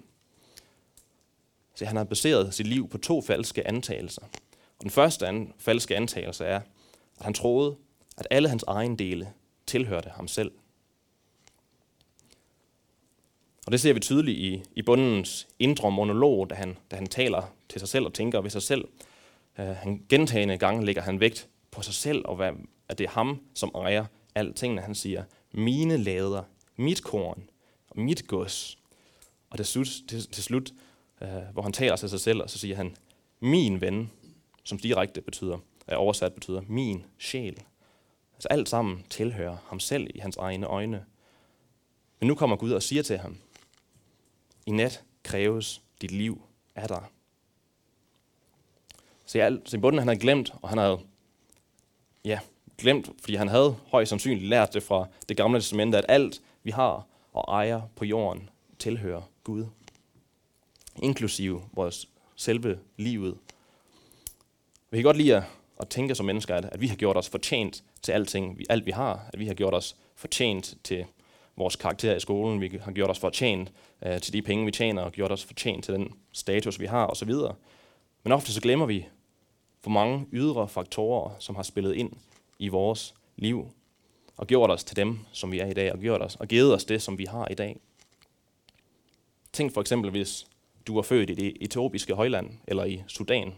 Så 1.76 1.86
han 1.86 1.98
har 1.98 2.04
baseret 2.04 2.54
sit 2.54 2.68
liv 2.68 2.90
på 2.90 2.98
to 2.98 3.22
falske 3.22 3.68
antagelser. 3.68 4.22
Og 4.78 4.84
den 4.84 4.90
første 4.90 5.28
an, 5.28 5.54
falske 5.58 5.96
antagelse 5.96 6.46
er, 6.46 6.60
at 7.20 7.26
han 7.26 7.34
troede, 7.34 7.76
at 8.18 8.28
alle 8.32 8.50
hans 8.50 8.64
ejendele 8.68 9.34
tilhørte 9.68 10.10
ham 10.10 10.28
selv. 10.28 10.52
Og 13.66 13.72
det 13.72 13.82
ser 13.82 13.94
vi 13.94 14.00
tydeligt 14.00 14.38
i, 14.38 14.64
i 14.76 14.82
bundens 14.82 15.48
indre 15.60 15.92
monolog, 15.92 16.50
da 16.50 16.56
han, 16.56 16.78
da 16.92 16.96
han 16.96 17.08
taler 17.08 17.54
til 17.70 17.80
sig 17.80 17.90
selv 17.90 18.06
og 18.06 18.14
tænker 18.14 18.42
ved 18.42 18.50
sig 18.50 18.62
selv, 18.62 18.86
Uh, 19.62 19.68
han 19.68 20.06
gentagende 20.10 20.58
gange 20.58 20.86
lægger 20.86 21.02
han 21.02 21.20
vægt 21.20 21.50
på 21.72 21.82
sig 21.82 21.94
selv, 21.94 22.22
og 22.26 22.36
hvad, 22.36 22.52
at 22.90 22.98
det 22.98 23.06
er 23.06 23.10
ham, 23.10 23.42
som 23.54 23.72
ejer 23.76 24.06
altingene. 24.36 24.82
Han 24.82 24.96
siger, 24.96 25.24
mine 25.52 25.98
lader, 25.98 26.44
mit 26.76 27.04
korn 27.04 27.44
og 27.90 28.00
mit 28.00 28.28
gods. 28.28 28.78
Og 29.50 29.58
til 29.58 29.66
slut, 29.66 29.88
til, 30.08 30.32
til 30.32 30.44
slut 30.44 30.72
uh, 31.22 31.28
hvor 31.54 31.62
han 31.62 31.74
taler 31.74 31.96
til 31.96 32.10
sig 32.10 32.20
selv, 32.20 32.42
og 32.42 32.50
så 32.50 32.58
siger 32.58 32.76
han, 32.76 32.96
min 33.40 33.82
ven, 33.82 34.12
som 34.64 34.80
direkte 34.80 35.22
betyder, 35.22 35.58
er 35.88 35.96
oversat 35.96 36.34
betyder, 36.34 36.62
min 36.68 37.06
sjæl. 37.20 37.58
Altså 38.34 38.48
alt 38.48 38.70
sammen 38.70 39.04
tilhører 39.10 39.58
ham 39.68 39.80
selv 39.80 40.08
i 40.16 40.20
hans 40.20 40.38
egne 40.38 40.66
øjne. 40.66 41.06
Men 42.20 42.28
nu 42.28 42.36
kommer 42.36 42.56
Gud 42.56 42.72
og 42.72 42.84
siger 42.84 43.04
til 43.04 43.18
ham, 43.18 43.38
i 44.66 44.72
nat 44.72 45.04
kræves 45.24 45.82
dit 46.02 46.12
liv 46.12 46.42
af 46.76 46.88
dig. 46.88 47.04
Så, 49.32 49.38
jeg, 49.38 49.58
så 49.66 49.78
i 49.78 49.80
bunden 49.80 50.00
han 50.00 50.08
havde 50.08 50.20
glemt, 50.20 50.54
og 50.62 50.70
han 50.70 50.78
havde 50.78 51.00
ja, 52.26 52.40
glemt, 52.78 53.10
fordi 53.22 53.36
han 53.36 53.48
havde 53.48 53.76
højst 53.88 54.10
sandsynligt 54.10 54.48
lært 54.48 54.74
det 54.74 54.84
fra 54.84 55.08
det 55.30 55.38
gamle 55.38 55.60
testamente, 55.60 55.98
at 55.98 56.06
alt 56.10 56.42
vi 56.64 56.72
har 56.72 57.08
og 57.34 57.44
ejer 57.48 57.82
på 57.96 58.06
jorden 58.06 58.50
tilhører 58.80 59.22
Gud. 59.44 59.66
Inklusive 61.04 61.62
vores 61.74 62.08
selve 62.36 62.80
livet. 62.98 63.38
Vi 64.90 64.98
kan 64.98 65.04
godt 65.04 65.18
lide 65.18 65.36
at, 65.36 65.44
at 65.80 65.88
tænke 65.88 66.16
som 66.16 66.26
mennesker, 66.26 66.56
at, 66.56 66.66
at 66.66 66.82
vi 66.82 66.88
har 66.88 66.96
gjort 66.96 67.18
os 67.18 67.30
fortjent 67.30 67.84
til 68.02 68.12
alting, 68.12 68.58
vi, 68.58 68.66
alt 68.70 68.86
vi 68.86 68.92
har. 68.92 69.30
At 69.34 69.40
vi 69.40 69.48
har 69.48 69.54
gjort 69.54 69.74
os 69.74 69.96
fortjent 70.16 70.78
til 70.84 71.06
vores 71.56 71.76
karakter 71.76 72.16
i 72.16 72.20
skolen. 72.20 72.62
Vi 72.62 72.80
har 72.82 72.92
gjort 72.92 73.10
os 73.10 73.20
fortjent 73.20 73.72
øh, 74.06 74.22
til 74.22 74.34
de 74.34 74.42
penge, 74.42 74.66
vi 74.66 74.72
tjener, 74.72 75.02
og 75.02 75.12
gjort 75.12 75.32
os 75.32 75.46
fortjent 75.46 75.86
til 75.86 75.94
den 75.94 76.14
status, 76.32 76.80
vi 76.80 76.86
har 76.86 77.08
osv. 77.08 77.34
Men 78.24 78.32
ofte 78.34 78.54
så 78.54 78.62
glemmer 78.62 78.86
vi, 78.86 79.06
for 79.82 79.90
mange 79.90 80.28
ydre 80.32 80.68
faktorer, 80.68 81.36
som 81.40 81.56
har 81.56 81.64
spillet 81.64 81.96
ind 81.96 82.12
i 82.60 82.68
vores 82.68 83.16
liv, 83.36 83.72
og 84.38 84.48
gjort 84.48 84.72
os 84.72 84.84
til 84.84 84.96
dem, 84.96 85.20
som 85.32 85.52
vi 85.52 85.60
er 85.60 85.66
i 85.66 85.74
dag, 85.74 85.92
og 85.92 86.00
gjort 86.00 86.22
os, 86.22 86.36
og 86.36 86.48
givet 86.48 86.74
os 86.74 86.86
det, 86.86 87.02
som 87.02 87.18
vi 87.18 87.26
har 87.26 87.48
i 87.48 87.54
dag. 87.54 87.80
Tænk 89.54 89.74
for 89.74 89.82
eksempel, 89.82 90.12
hvis 90.12 90.48
du 90.88 90.96
var 90.96 91.02
født 91.02 91.30
i 91.30 91.34
det 91.34 91.58
etiopiske 91.62 92.14
højland, 92.14 92.50
eller 92.68 92.84
i 92.84 93.04
Sudan. 93.08 93.54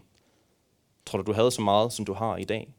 Tror 1.06 1.18
du, 1.18 1.24
du 1.24 1.32
havde 1.32 1.50
så 1.50 1.62
meget, 1.62 1.92
som 1.92 2.04
du 2.04 2.12
har 2.12 2.36
i 2.36 2.44
dag? 2.44 2.74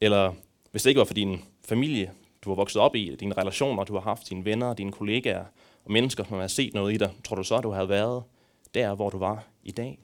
Eller 0.00 0.34
hvis 0.70 0.82
det 0.82 0.90
ikke 0.90 0.98
var 0.98 1.04
for 1.04 1.14
din 1.14 1.44
familie, 1.64 2.12
du 2.42 2.50
har 2.50 2.54
vokset 2.54 2.82
op 2.82 2.94
i, 2.94 3.16
dine 3.16 3.34
relationer, 3.34 3.84
du 3.84 3.94
har 3.94 4.00
haft, 4.00 4.28
dine 4.28 4.44
venner, 4.44 4.74
dine 4.74 4.92
kollegaer 4.92 5.44
og 5.84 5.92
mennesker, 5.92 6.24
som 6.24 6.38
har 6.38 6.46
set 6.46 6.74
noget 6.74 6.94
i 6.94 6.96
dig, 6.96 7.12
tror 7.24 7.36
du 7.36 7.44
så, 7.44 7.60
du 7.60 7.70
havde 7.70 7.88
været 7.88 8.24
der, 8.74 8.94
hvor 8.94 9.10
du 9.10 9.18
var 9.18 9.44
i 9.62 9.70
dag? 9.70 9.98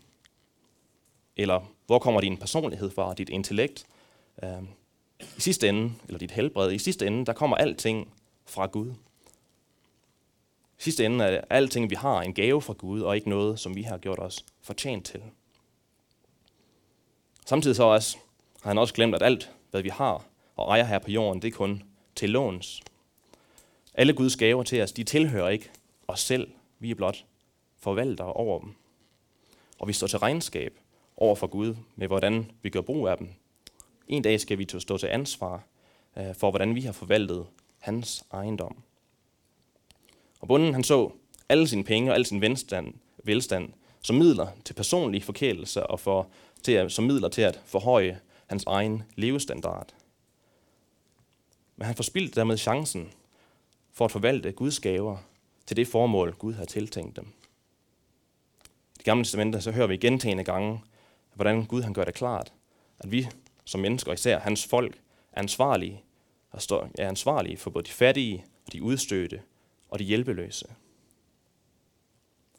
Eller 1.36 1.60
hvor 1.86 1.98
kommer 1.98 2.20
din 2.20 2.36
personlighed 2.36 2.90
fra, 2.90 3.14
dit 3.14 3.28
intellekt? 3.28 3.86
Øh, 4.42 4.62
I 5.36 5.40
sidste 5.40 5.68
ende, 5.68 5.92
eller 6.06 6.18
dit 6.18 6.30
helbred, 6.30 6.72
i 6.72 6.78
sidste 6.78 7.06
ende, 7.06 7.26
der 7.26 7.32
kommer 7.32 7.56
alting 7.56 8.14
fra 8.46 8.66
Gud. 8.66 8.90
I 10.78 10.82
sidste 10.82 11.04
ende 11.04 11.24
er 11.24 11.40
alting, 11.50 11.90
vi 11.90 11.94
har, 11.94 12.20
en 12.20 12.34
gave 12.34 12.62
fra 12.62 12.72
Gud, 12.72 13.00
og 13.00 13.16
ikke 13.16 13.28
noget, 13.28 13.60
som 13.60 13.76
vi 13.76 13.82
har 13.82 13.98
gjort 13.98 14.18
os 14.18 14.44
fortjent 14.62 15.06
til. 15.06 15.22
Samtidig 17.46 17.76
så 17.76 17.84
også, 17.84 18.16
har 18.62 18.70
han 18.70 18.78
også 18.78 18.94
glemt, 18.94 19.14
at 19.14 19.22
alt, 19.22 19.50
hvad 19.70 19.82
vi 19.82 19.88
har 19.88 20.24
og 20.56 20.68
ejer 20.68 20.84
her 20.84 20.98
på 20.98 21.10
jorden, 21.10 21.42
det 21.42 21.48
er 21.48 21.56
kun 21.56 21.82
til 22.14 22.30
låns. 22.30 22.82
Alle 23.94 24.12
Guds 24.12 24.36
gaver 24.36 24.62
til 24.62 24.82
os, 24.82 24.92
de 24.92 25.04
tilhører 25.04 25.48
ikke 25.48 25.70
os 26.08 26.20
selv. 26.20 26.50
Vi 26.78 26.90
er 26.90 26.94
blot 26.94 27.24
forvaltere 27.78 28.32
over 28.32 28.60
dem. 28.60 28.74
Og 29.78 29.88
vi 29.88 29.92
står 29.92 30.06
til 30.06 30.18
regnskab 30.18 30.78
over 31.22 31.34
for 31.34 31.46
Gud 31.46 31.74
med, 31.96 32.06
hvordan 32.06 32.50
vi 32.62 32.70
gør 32.70 32.80
brug 32.80 33.08
af 33.08 33.18
dem. 33.18 33.28
En 34.08 34.22
dag 34.22 34.40
skal 34.40 34.58
vi 34.58 34.66
stå 34.78 34.98
til 34.98 35.06
ansvar 35.06 35.62
øh, 36.18 36.34
for, 36.34 36.50
hvordan 36.50 36.74
vi 36.74 36.80
har 36.80 36.92
forvaltet 36.92 37.46
hans 37.78 38.24
ejendom. 38.32 38.76
Og 40.40 40.48
bunden 40.48 40.74
han 40.74 40.84
så 40.84 41.10
alle 41.48 41.68
sine 41.68 41.84
penge 41.84 42.10
og 42.10 42.14
al 42.14 42.26
sin 42.26 42.40
velstand, 42.40 42.94
velstand 43.24 43.72
som 44.02 44.16
midler 44.16 44.46
til 44.64 44.74
personlig 44.74 45.22
forkælelse 45.22 45.86
og 45.86 46.00
for, 46.00 46.28
til 46.62 46.72
at, 46.72 46.92
som 46.92 47.04
midler 47.04 47.28
til 47.28 47.42
at 47.42 47.60
forhøje 47.66 48.20
hans 48.46 48.64
egen 48.64 49.02
levestandard. 49.16 49.94
Men 51.76 51.86
han 51.86 51.96
forspildte 51.96 52.34
dermed 52.34 52.56
chancen 52.56 53.10
for 53.92 54.04
at 54.04 54.10
forvalte 54.10 54.52
Guds 54.52 54.80
gaver 54.80 55.16
til 55.66 55.76
det 55.76 55.88
formål, 55.88 56.34
Gud 56.38 56.54
har 56.54 56.64
tiltænkt 56.64 57.16
dem. 57.16 57.26
I 58.94 58.98
det 58.98 59.04
gamle 59.04 59.24
testamente 59.24 59.60
så 59.60 59.70
hører 59.70 59.86
vi 59.86 59.96
gentagende 59.96 60.44
gange, 60.44 60.80
hvordan 61.34 61.64
Gud 61.64 61.82
han 61.82 61.94
gør 61.94 62.04
det 62.04 62.14
klart, 62.14 62.52
at 62.98 63.12
vi 63.12 63.28
som 63.64 63.80
mennesker, 63.80 64.12
især 64.12 64.38
hans 64.38 64.66
folk, 64.66 65.00
er 65.32 65.40
ansvarlige, 65.40 66.04
er 66.98 67.08
ansvarlige 67.08 67.56
for 67.56 67.70
både 67.70 67.84
de 67.84 67.90
fattige 67.90 68.44
og 68.66 68.72
de 68.72 68.82
udstødte 68.82 69.42
og 69.88 69.98
de 69.98 70.04
hjælpeløse. 70.04 70.66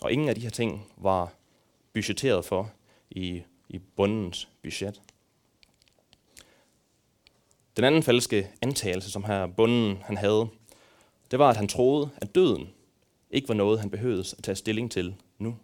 Og 0.02 0.12
ingen 0.12 0.30
af 0.30 0.36
de 0.36 0.42
her 0.42 0.50
ting 0.50 0.88
var 0.98 1.34
budgetteret 1.94 2.46
for 2.46 2.72
i, 3.10 3.44
i 3.70 3.78
bundens 3.78 4.50
budget. 4.62 5.02
Den 7.78 7.84
anden 7.84 8.04
falske 8.04 8.52
antagelse, 8.62 9.12
som 9.12 9.24
her 9.24 9.48
bunden 9.48 9.98
han 10.02 10.18
havde, 10.18 10.48
det 11.32 11.40
var, 11.40 11.50
at 11.50 11.58
han 11.58 11.68
troede, 11.68 12.10
at 12.18 12.36
døden 12.36 12.70
ikke 13.32 13.48
var 13.48 13.54
noget, 13.54 13.80
han 13.80 13.90
behøvede 13.90 14.20
at 14.38 14.44
tage 14.44 14.56
stilling 14.56 14.92
til 14.92 15.16
nu. 15.38 15.58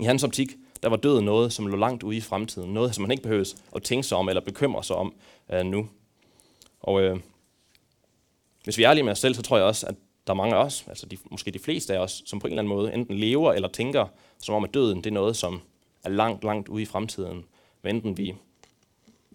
I 0.00 0.04
hans 0.04 0.24
optik, 0.24 0.56
der 0.82 0.88
var 0.88 0.96
døden 0.96 1.24
noget, 1.24 1.52
som 1.52 1.66
lå 1.66 1.76
langt 1.76 2.02
ude 2.02 2.16
i 2.16 2.20
fremtiden. 2.20 2.74
Noget, 2.74 2.94
som 2.94 3.02
man 3.02 3.10
ikke 3.10 3.22
behøvede 3.22 3.48
at 3.74 3.82
tænke 3.82 4.02
sig 4.02 4.18
om 4.18 4.28
eller 4.28 4.40
bekymre 4.40 4.84
sig 4.84 4.96
om 4.96 5.14
øh, 5.52 5.64
nu. 5.64 5.88
Og 6.80 7.02
øh, 7.02 7.20
hvis 8.64 8.78
vi 8.78 8.82
er 8.82 8.90
ærlige 8.90 9.04
med 9.04 9.12
os 9.12 9.18
selv, 9.18 9.34
så 9.34 9.42
tror 9.42 9.56
jeg 9.56 9.66
også, 9.66 9.86
at 9.86 9.94
der 10.26 10.32
er 10.32 10.36
mange 10.36 10.56
af 10.56 10.64
os, 10.64 10.84
altså 10.88 11.06
de, 11.06 11.18
måske 11.30 11.50
de 11.50 11.58
fleste 11.58 11.94
af 11.94 11.98
os, 11.98 12.22
som 12.26 12.38
på 12.38 12.46
en 12.46 12.52
eller 12.52 12.62
anden 12.62 12.74
måde 12.74 12.94
enten 12.94 13.16
lever 13.16 13.52
eller 13.52 13.68
tænker, 13.68 14.06
som 14.38 14.54
om 14.54 14.64
at 14.64 14.74
døden 14.74 14.98
det 14.98 15.06
er 15.06 15.14
noget, 15.14 15.36
som 15.36 15.60
er 16.04 16.08
langt, 16.08 16.44
langt 16.44 16.68
ude 16.68 16.82
i 16.82 16.86
fremtiden. 16.86 17.44
Hvad 17.80 17.92
enten 17.92 18.18
vi, 18.18 18.34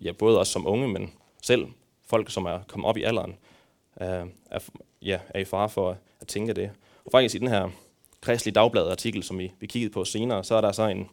ja, 0.02 0.12
både 0.12 0.40
os 0.40 0.48
som 0.48 0.68
unge, 0.68 0.88
men 0.88 1.14
selv 1.42 1.68
folk, 2.08 2.32
som 2.32 2.46
er 2.46 2.60
kommet 2.68 2.88
op 2.88 2.98
i 2.98 3.04
alderen, 3.04 3.36
øh, 4.02 4.26
er, 4.52 4.60
ja, 5.02 5.20
er 5.30 5.40
i 5.40 5.46
fare 5.46 5.70
for 5.70 5.98
at 6.22 6.28
tænke 6.28 6.54
det. 6.54 6.72
Og 7.06 7.12
faktisk 7.12 7.36
i 7.36 7.38
den 7.38 7.48
her 7.48 7.70
kristelige 8.22 8.54
dagblad-artikel, 8.54 9.24
som 9.24 9.40
vi, 9.40 9.52
vi 9.60 9.68
kiggede 9.68 9.94
på 9.94 10.06
senere, 10.06 10.44
så 10.44 10.56
er 10.56 10.62
der 10.62 10.72
så 10.72 10.88
en, 10.88 11.10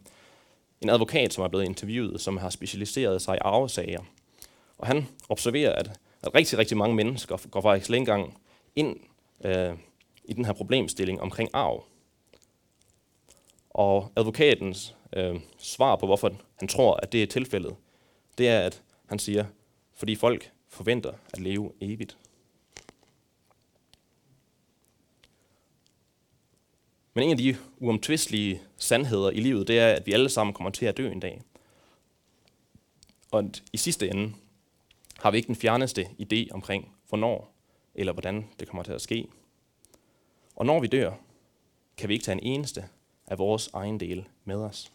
en 0.80 0.90
advokat, 0.90 1.32
som 1.32 1.44
er 1.44 1.48
blevet 1.48 1.64
interviewet, 1.64 2.20
som 2.20 2.36
har 2.36 2.50
specialiseret 2.50 3.22
sig 3.22 3.34
i 3.34 3.38
arvesager. 3.40 4.00
Og 4.78 4.86
han 4.86 5.08
observerer, 5.28 5.72
at 5.72 5.90
at 6.26 6.34
rigtig, 6.34 6.58
rigtig 6.58 6.76
mange 6.76 6.96
mennesker 6.96 7.48
går 7.50 7.60
faktisk 7.60 7.90
ikke 7.90 7.98
engang 7.98 8.38
ind 8.76 8.96
øh, 9.44 9.72
i 10.24 10.32
den 10.32 10.44
her 10.44 10.52
problemstilling 10.52 11.20
omkring 11.20 11.50
arv. 11.52 11.84
Og 13.70 14.12
advokatens 14.16 14.96
øh, 15.16 15.40
svar 15.58 15.96
på, 15.96 16.06
hvorfor 16.06 16.32
han 16.58 16.68
tror, 16.68 16.94
at 17.02 17.12
det 17.12 17.22
er 17.22 17.26
tilfældet, 17.26 17.76
det 18.38 18.48
er, 18.48 18.60
at 18.60 18.82
han 19.06 19.18
siger, 19.18 19.44
fordi 19.94 20.14
folk 20.14 20.50
forventer 20.68 21.12
at 21.32 21.40
leve 21.40 21.72
evigt. 21.80 22.16
Men 27.16 27.24
en 27.24 27.30
af 27.30 27.36
de 27.38 27.56
uomtvistelige 27.78 28.62
sandheder 28.76 29.30
i 29.30 29.40
livet, 29.40 29.68
det 29.68 29.78
er, 29.78 29.92
at 29.92 30.06
vi 30.06 30.12
alle 30.12 30.28
sammen 30.28 30.54
kommer 30.54 30.70
til 30.70 30.86
at 30.86 30.96
dø 30.96 31.10
en 31.10 31.20
dag. 31.20 31.42
Og 33.30 33.50
i 33.72 33.76
sidste 33.76 34.08
ende, 34.08 34.32
har 35.18 35.30
vi 35.30 35.36
ikke 35.36 35.46
den 35.46 35.56
fjerneste 35.56 36.08
idé 36.22 36.50
omkring, 36.50 36.92
hvornår 37.08 37.52
eller 37.94 38.12
hvordan 38.12 38.48
det 38.60 38.68
kommer 38.68 38.82
til 38.82 38.92
at 38.92 39.00
ske. 39.00 39.26
Og 40.56 40.66
når 40.66 40.80
vi 40.80 40.86
dør, 40.86 41.12
kan 41.96 42.08
vi 42.08 42.14
ikke 42.14 42.24
tage 42.24 42.42
en 42.42 42.52
eneste 42.52 42.84
af 43.26 43.38
vores 43.38 43.70
egen 43.72 44.00
del 44.00 44.28
med 44.44 44.56
os. 44.56 44.92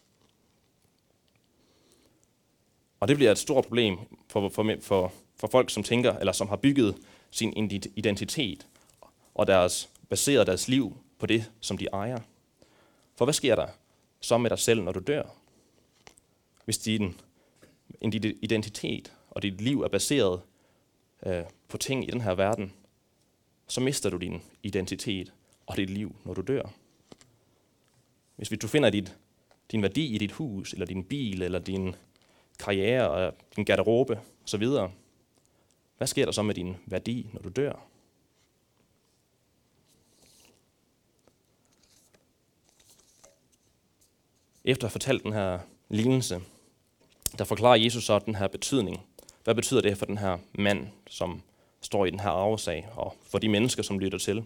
Og 3.00 3.08
det 3.08 3.16
bliver 3.16 3.32
et 3.32 3.38
stort 3.38 3.64
problem 3.64 3.98
for, 4.28 4.48
for, 4.48 4.76
for, 4.80 5.12
for 5.36 5.46
folk, 5.46 5.70
som 5.70 5.82
tænker, 5.82 6.16
eller 6.16 6.32
som 6.32 6.48
har 6.48 6.56
bygget 6.56 6.96
sin 7.30 7.70
identitet 7.96 8.66
og 9.34 9.46
deres, 9.46 9.88
baseret 10.08 10.46
deres 10.46 10.68
liv 10.68 10.96
på 11.22 11.26
det, 11.26 11.50
som 11.60 11.78
de 11.78 11.86
ejer. 11.92 12.18
For 13.16 13.24
hvad 13.24 13.34
sker 13.34 13.56
der 13.56 13.66
så 14.20 14.38
med 14.38 14.50
dig 14.50 14.58
selv, 14.58 14.82
når 14.82 14.92
du 14.92 15.00
dør? 15.00 15.22
Hvis 16.64 16.78
din 16.78 17.20
din 18.02 18.38
identitet 18.42 19.12
og 19.30 19.42
dit 19.42 19.60
liv 19.60 19.82
er 19.82 19.88
baseret 19.88 20.42
øh, 21.26 21.42
på 21.68 21.78
ting 21.78 22.08
i 22.08 22.10
den 22.10 22.20
her 22.20 22.34
verden, 22.34 22.72
så 23.66 23.80
mister 23.80 24.10
du 24.10 24.16
din 24.16 24.42
identitet 24.62 25.32
og 25.66 25.76
dit 25.76 25.90
liv, 25.90 26.16
når 26.24 26.34
du 26.34 26.40
dør. 26.40 26.62
Hvis 28.36 28.48
du 28.48 28.68
finder 28.68 28.90
dit, 28.90 29.16
din 29.72 29.82
værdi 29.82 30.14
i 30.14 30.18
dit 30.18 30.32
hus, 30.32 30.72
eller 30.72 30.86
din 30.86 31.04
bil, 31.04 31.42
eller 31.42 31.58
din 31.58 31.94
karriere, 32.58 33.10
og 33.10 33.34
din 33.56 33.64
garderobe 33.64 34.20
osv., 34.44 34.66
hvad 35.98 36.06
sker 36.06 36.24
der 36.24 36.32
så 36.32 36.42
med 36.42 36.54
din 36.54 36.76
værdi, 36.86 37.26
når 37.32 37.40
du 37.40 37.48
dør? 37.48 37.91
Efter 44.64 44.86
at 44.86 44.88
have 44.88 44.92
fortalt 44.92 45.22
den 45.22 45.32
her 45.32 45.58
lignelse, 45.88 46.40
der 47.38 47.44
forklarer 47.44 47.76
Jesus 47.76 48.04
så 48.04 48.18
den 48.18 48.34
her 48.34 48.48
betydning 48.48 49.00
hvad 49.44 49.54
betyder 49.54 49.80
det 49.80 49.98
for 49.98 50.06
den 50.06 50.18
her 50.18 50.38
mand, 50.52 50.88
som 51.06 51.42
står 51.80 52.06
i 52.06 52.10
den 52.10 52.20
her 52.20 52.30
arvesag, 52.30 52.88
og 52.92 53.14
for 53.22 53.38
de 53.38 53.48
mennesker, 53.48 53.82
som 53.82 53.98
lytter 53.98 54.18
til? 54.18 54.38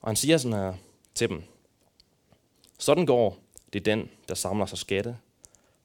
Og 0.00 0.08
han 0.08 0.16
siger 0.16 0.38
sådan 0.38 0.58
her 0.58 0.74
til 1.14 1.28
dem. 1.28 1.42
Sådan 2.78 3.06
går 3.06 3.38
det 3.72 3.84
den, 3.84 4.10
der 4.28 4.34
samler 4.34 4.66
sig 4.66 4.78
skatte, 4.78 5.16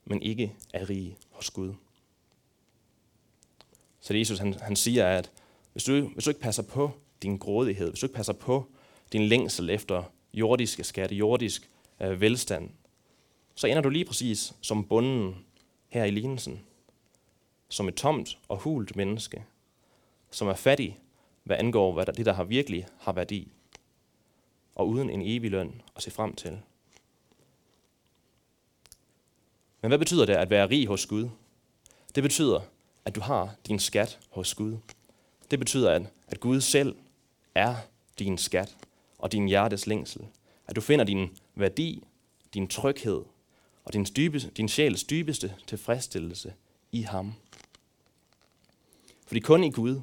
men 0.06 0.22
ikke 0.22 0.54
er 0.74 0.90
rig 0.90 1.18
hos 1.32 1.50
Gud. 1.50 1.74
Så 4.00 4.14
det 4.14 4.20
Jesus 4.20 4.40
han, 4.40 4.54
han 4.54 4.76
siger, 4.76 5.08
at 5.08 5.32
hvis 5.74 5.84
du, 5.84 6.08
hvis 6.08 6.24
du 6.24 6.30
ikke 6.30 6.42
passer 6.42 6.64
på 6.64 6.92
din 7.22 7.38
grådighed, 7.38 7.90
hvis 7.90 8.00
du 8.00 8.06
ikke 8.06 8.16
passer 8.16 8.34
på 8.34 8.66
din 9.12 9.24
længsel 9.24 9.70
efter 9.70 10.04
jordiske 10.34 10.84
skatte, 10.84 11.16
jordisk 11.16 11.70
øh, 12.02 12.22
velstand, 12.22 12.70
så 13.56 13.68
ender 13.68 13.82
du 13.82 13.90
lige 13.90 14.06
præcis 14.06 14.54
som 14.62 14.88
bunden 14.88 15.46
her 15.90 16.04
i 16.04 16.12
lignelsen 16.12 16.62
som 17.70 17.88
et 17.88 17.96
tomt 17.96 18.38
og 18.48 18.58
hult 18.58 18.96
menneske, 18.96 19.46
som 20.32 20.48
er 20.48 20.54
fattig, 20.54 21.00
hvad 21.44 21.58
angår 21.58 21.94
hvad 21.94 22.06
der, 22.06 22.12
det, 22.12 22.26
der 22.26 22.34
har 22.34 22.44
virkelig 22.44 22.88
har 23.00 23.12
værdi. 23.12 23.52
og 24.76 24.88
uden 24.90 25.10
en 25.10 25.22
evig 25.22 25.52
løn 25.52 25.82
at 25.96 26.04
se 26.04 26.12
frem 26.12 26.36
til. 26.36 26.60
Men 29.82 29.90
hvad 29.90 30.00
betyder 30.00 30.26
det 30.26 30.34
at 30.34 30.50
være 30.50 30.70
rig 30.70 30.88
hos 30.88 31.06
Gud? 31.06 31.30
Det 32.16 32.24
betyder, 32.24 32.62
at 33.06 33.16
du 33.16 33.22
har 33.22 33.56
din 33.68 33.80
skat 33.80 34.20
hos 34.30 34.56
Gud. 34.56 34.78
Det 35.52 35.60
betyder, 35.60 35.92
at, 35.92 36.02
at 36.28 36.40
Gud 36.40 36.62
selv 36.62 36.96
er 37.56 37.76
din 38.20 38.38
skat 38.38 38.78
og 39.18 39.32
din 39.32 39.48
hjertes 39.48 39.88
længsel. 39.88 40.28
At 40.68 40.76
du 40.76 40.82
finder 40.82 41.06
din 41.06 41.38
værdi, 41.60 42.04
din 42.54 42.68
tryghed 42.68 43.22
og 43.86 43.94
din, 43.94 44.06
dybe, 44.18 44.40
din 44.40 44.70
sjæls 44.70 45.04
dybeste 45.04 45.56
tilfredsstillelse 45.68 46.54
i 46.92 47.02
ham. 47.02 47.34
Fordi 49.28 49.40
kun 49.40 49.64
i 49.64 49.72
Gud 49.72 50.02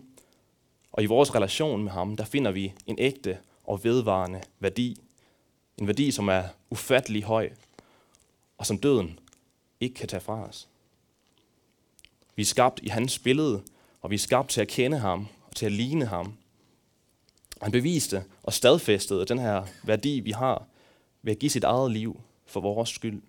og 0.93 1.03
i 1.03 1.07
vores 1.07 1.35
relation 1.35 1.85
med 1.85 1.93
ham, 1.93 2.17
der 2.17 2.25
finder 2.25 2.51
vi 2.51 2.73
en 2.87 2.99
ægte 2.99 3.39
og 3.65 3.85
vedvarende 3.85 4.43
værdi. 4.61 5.01
En 5.79 5.87
værdi, 5.87 6.11
som 6.11 6.29
er 6.29 6.43
ufattelig 6.71 7.23
høj, 7.23 7.51
og 8.59 8.67
som 8.67 8.79
døden 8.79 9.19
ikke 9.81 9.95
kan 9.95 10.09
tage 10.09 10.21
fra 10.21 10.49
os. 10.49 10.69
Vi 12.37 12.43
er 12.43 12.47
skabt 12.47 12.81
i 12.83 12.89
hans 12.89 13.19
billede, 13.19 13.63
og 14.03 14.11
vi 14.11 14.15
er 14.15 14.19
skabt 14.19 14.51
til 14.51 14.61
at 14.61 14.69
kende 14.69 14.99
ham 14.99 15.27
og 15.49 15.57
til 15.57 15.67
at 15.67 15.73
ligne 15.73 16.07
ham. 16.07 16.35
Han 17.63 17.73
beviste 17.73 18.25
og 18.43 18.53
stadfæstede 18.53 19.25
den 19.25 19.39
her 19.39 19.67
værdi, 19.85 20.21
vi 20.21 20.31
har, 20.31 20.67
ved 21.27 21.33
at 21.33 21.39
give 21.39 21.51
sit 21.51 21.65
eget 21.65 21.91
liv 21.91 22.21
for 22.47 22.61
vores 22.61 22.89
skyld. 22.89 23.23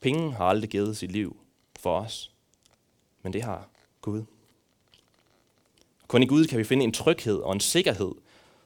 Penge 0.00 0.32
har 0.32 0.44
aldrig 0.44 0.70
givet 0.70 0.96
sit 0.96 1.12
liv 1.12 1.36
for 1.78 2.00
os, 2.00 2.32
men 3.22 3.32
det 3.32 3.42
har 3.42 3.68
Gud. 4.00 4.24
Kun 6.06 6.22
i 6.22 6.26
Gud 6.26 6.46
kan 6.46 6.58
vi 6.58 6.64
finde 6.64 6.84
en 6.84 6.92
tryghed 6.92 7.36
og 7.36 7.52
en 7.52 7.60
sikkerhed, 7.60 8.12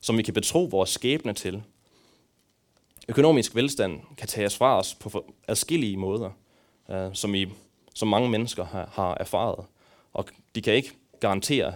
som 0.01 0.19
vi 0.19 0.23
kan 0.23 0.35
betro 0.35 0.65
vores 0.65 0.91
skæbne 0.91 1.33
til. 1.33 1.63
Økonomisk 3.09 3.55
velstand 3.55 4.01
kan 4.17 4.29
tages 4.29 4.57
fra 4.57 4.79
os 4.79 4.95
på 4.95 5.35
adskillige 5.49 5.97
måder, 5.97 6.31
øh, 6.91 7.15
som, 7.15 7.35
I, 7.35 7.47
som 7.95 8.09
mange 8.09 8.29
mennesker 8.29 8.65
har, 8.65 8.91
har 8.93 9.15
erfaret. 9.15 9.67
Og 10.13 10.27
de 10.55 10.63
kan 10.63 10.75
ikke 10.75 10.93
garantere 11.21 11.75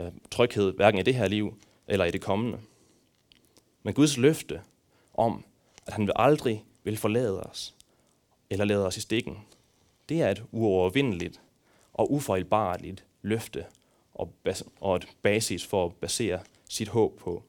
øh, 0.00 0.12
tryghed, 0.30 0.72
hverken 0.72 1.00
i 1.00 1.02
det 1.02 1.14
her 1.14 1.28
liv 1.28 1.58
eller 1.88 2.04
i 2.04 2.10
det 2.10 2.20
kommende. 2.20 2.58
Men 3.82 3.94
Guds 3.94 4.16
løfte 4.16 4.60
om, 5.14 5.44
at 5.86 5.92
han 5.92 6.06
vil 6.06 6.12
aldrig 6.16 6.64
vil 6.84 6.96
forlade 6.96 7.42
os 7.42 7.74
eller 8.50 8.64
lade 8.64 8.86
os 8.86 8.96
i 8.96 9.00
stikken, 9.00 9.38
det 10.08 10.22
er 10.22 10.30
et 10.30 10.42
uovervindeligt 10.52 11.40
og 11.92 12.12
ufejlbarligt 12.12 13.04
løfte 13.22 13.64
og, 14.14 14.32
bas- 14.44 14.64
og 14.80 14.96
et 14.96 15.08
basis 15.22 15.66
for 15.66 15.84
at 15.84 15.94
basere 15.94 16.40
sit 16.68 16.88
håb 16.88 17.18
på. 17.18 17.42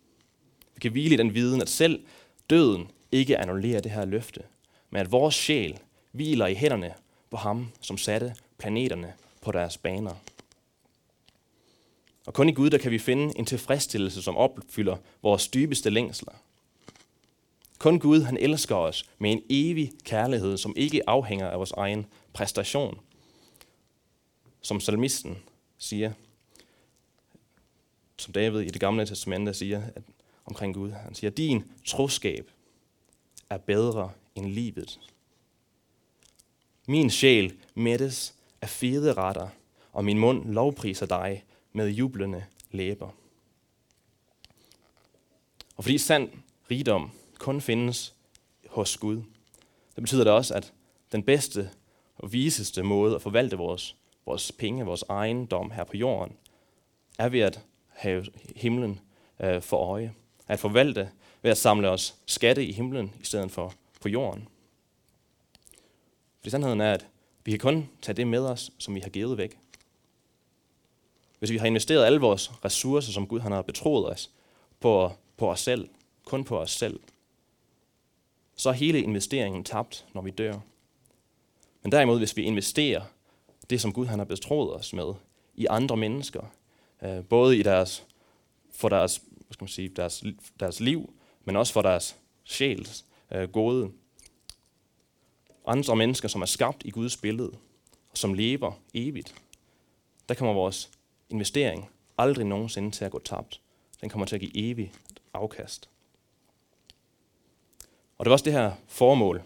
Vi 0.75 0.79
kan 0.79 0.91
hvile 0.91 1.13
i 1.13 1.17
den 1.17 1.33
viden, 1.33 1.61
at 1.61 1.69
selv 1.69 2.05
døden 2.49 2.91
ikke 3.11 3.37
annullerer 3.37 3.79
det 3.81 3.91
her 3.91 4.05
løfte, 4.05 4.43
men 4.89 5.01
at 5.01 5.11
vores 5.11 5.35
sjæl 5.35 5.79
hviler 6.11 6.47
i 6.47 6.53
hænderne 6.53 6.93
på 7.29 7.37
ham, 7.37 7.71
som 7.81 7.97
satte 7.97 8.35
planeterne 8.57 9.13
på 9.41 9.51
deres 9.51 9.77
baner. 9.77 10.15
Og 12.25 12.33
kun 12.33 12.49
i 12.49 12.51
Gud, 12.51 12.69
der 12.69 12.77
kan 12.77 12.91
vi 12.91 12.99
finde 12.99 13.37
en 13.39 13.45
tilfredsstillelse, 13.45 14.21
som 14.21 14.37
opfylder 14.37 14.97
vores 15.21 15.47
dybeste 15.47 15.89
længsler. 15.89 16.33
Kun 17.83 17.99
Gud, 17.99 18.21
han 18.21 18.37
elsker 18.37 18.75
os 18.75 19.05
med 19.17 19.31
en 19.31 19.43
evig 19.49 19.91
kærlighed, 20.03 20.57
som 20.57 20.73
ikke 20.77 21.09
afhænger 21.09 21.49
af 21.49 21.57
vores 21.57 21.71
egen 21.71 22.05
præstation. 22.33 22.99
Som 24.61 24.79
salmisten 24.79 25.37
siger, 25.77 26.13
som 28.17 28.33
David 28.33 28.61
i 28.61 28.67
det 28.67 28.81
gamle 28.81 29.05
testamente 29.05 29.53
siger 29.53 29.81
at, 29.95 30.03
omkring 30.45 30.73
Gud. 30.73 30.91
Han 30.91 31.15
siger, 31.15 31.31
din 31.31 31.63
troskab 31.85 32.51
er 33.49 33.57
bedre 33.57 34.11
end 34.35 34.45
livet. 34.45 34.99
Min 36.87 37.09
sjæl 37.09 37.53
mættes 37.75 38.35
af 38.61 38.69
fede 38.69 39.13
retter, 39.13 39.47
og 39.91 40.05
min 40.05 40.19
mund 40.19 40.45
lovpriser 40.53 41.05
dig 41.05 41.43
med 41.73 41.89
jublende 41.89 42.45
læber. 42.71 43.09
Og 45.75 45.83
fordi 45.83 45.97
sand 45.97 46.29
rigdom 46.71 47.11
kun 47.43 47.61
findes 47.61 48.15
hos 48.69 48.97
Gud, 48.97 49.15
det 49.95 50.03
betyder 50.03 50.23
det 50.23 50.33
også, 50.33 50.53
at 50.53 50.73
den 51.11 51.23
bedste 51.23 51.69
og 52.15 52.33
viseste 52.33 52.83
måde 52.83 53.15
at 53.15 53.21
forvalte 53.21 53.57
vores, 53.57 53.95
vores 54.25 54.51
penge, 54.51 54.85
vores 54.85 55.03
ejendom 55.09 55.71
her 55.71 55.83
på 55.83 55.97
jorden, 55.97 56.37
er 57.19 57.29
ved 57.29 57.39
at 57.39 57.61
have 57.87 58.25
himlen 58.55 58.99
øh, 59.39 59.61
for 59.61 59.77
øje. 59.77 60.13
At 60.47 60.59
forvalte 60.59 61.09
ved 61.41 61.51
at 61.51 61.57
samle 61.57 61.89
os 61.89 62.15
skatte 62.25 62.65
i 62.65 62.71
himlen 62.71 63.13
i 63.21 63.25
stedet 63.25 63.51
for 63.51 63.73
på 64.01 64.09
jorden. 64.09 64.47
For 66.43 66.49
sandheden 66.49 66.81
er, 66.81 66.93
at 66.93 67.07
vi 67.45 67.51
kan 67.51 67.59
kun 67.59 67.89
tage 68.01 68.15
det 68.15 68.27
med 68.27 68.39
os, 68.39 68.71
som 68.77 68.95
vi 68.95 68.99
har 68.99 69.09
givet 69.09 69.37
væk. 69.37 69.57
Hvis 71.39 71.51
vi 71.51 71.57
har 71.57 71.65
investeret 71.65 72.05
alle 72.05 72.19
vores 72.19 72.51
ressourcer, 72.65 73.11
som 73.11 73.27
Gud 73.27 73.39
han 73.39 73.51
har 73.51 73.61
betroet 73.61 74.11
os, 74.11 74.29
på, 74.79 75.11
på 75.37 75.51
os 75.51 75.59
selv, 75.59 75.89
kun 76.25 76.43
på 76.43 76.59
os 76.59 76.71
selv, 76.71 76.99
så 78.63 78.69
er 78.69 78.73
hele 78.73 79.01
investeringen 79.01 79.63
tabt, 79.63 80.05
når 80.13 80.21
vi 80.21 80.31
dør. 80.31 80.59
Men 81.81 81.91
derimod, 81.91 82.17
hvis 82.17 82.37
vi 82.37 82.41
investerer 82.41 83.01
det, 83.69 83.81
som 83.81 83.93
Gud 83.93 84.05
han 84.05 84.19
har 84.19 84.25
betroet 84.25 84.73
os 84.73 84.93
med, 84.93 85.13
i 85.55 85.65
andre 85.69 85.97
mennesker, 85.97 86.43
øh, 87.03 87.23
både 87.25 87.57
i 87.57 87.63
deres, 87.63 88.07
for 88.71 88.89
deres, 88.89 89.17
hvad 89.17 89.53
skal 89.53 89.63
man 89.63 89.69
sige, 89.69 89.89
deres, 89.89 90.23
deres 90.59 90.79
liv, 90.79 91.13
men 91.45 91.55
også 91.55 91.73
for 91.73 91.81
deres 91.81 92.15
sjæls 92.43 93.05
øh, 93.31 93.49
gode. 93.49 93.91
Andre 95.67 95.95
mennesker, 95.95 96.27
som 96.27 96.41
er 96.41 96.45
skabt 96.45 96.81
i 96.85 96.89
Guds 96.89 97.17
billede, 97.17 97.51
og 98.11 98.17
som 98.17 98.33
lever 98.33 98.71
evigt. 98.93 99.35
Der 100.29 100.35
kommer 100.35 100.53
vores 100.53 100.91
investering 101.29 101.89
aldrig 102.17 102.45
nogensinde 102.45 102.91
til 102.91 103.05
at 103.05 103.11
gå 103.11 103.19
tabt. 103.19 103.61
Den 104.01 104.09
kommer 104.09 104.25
til 104.25 104.35
at 104.35 104.41
give 104.41 104.57
evigt 104.57 104.91
afkast. 105.33 105.89
Og 108.23 108.25
det 108.25 108.29
var 108.29 108.33
også 108.33 108.45
det 108.45 108.53
her 108.53 108.71
formål, 108.87 109.41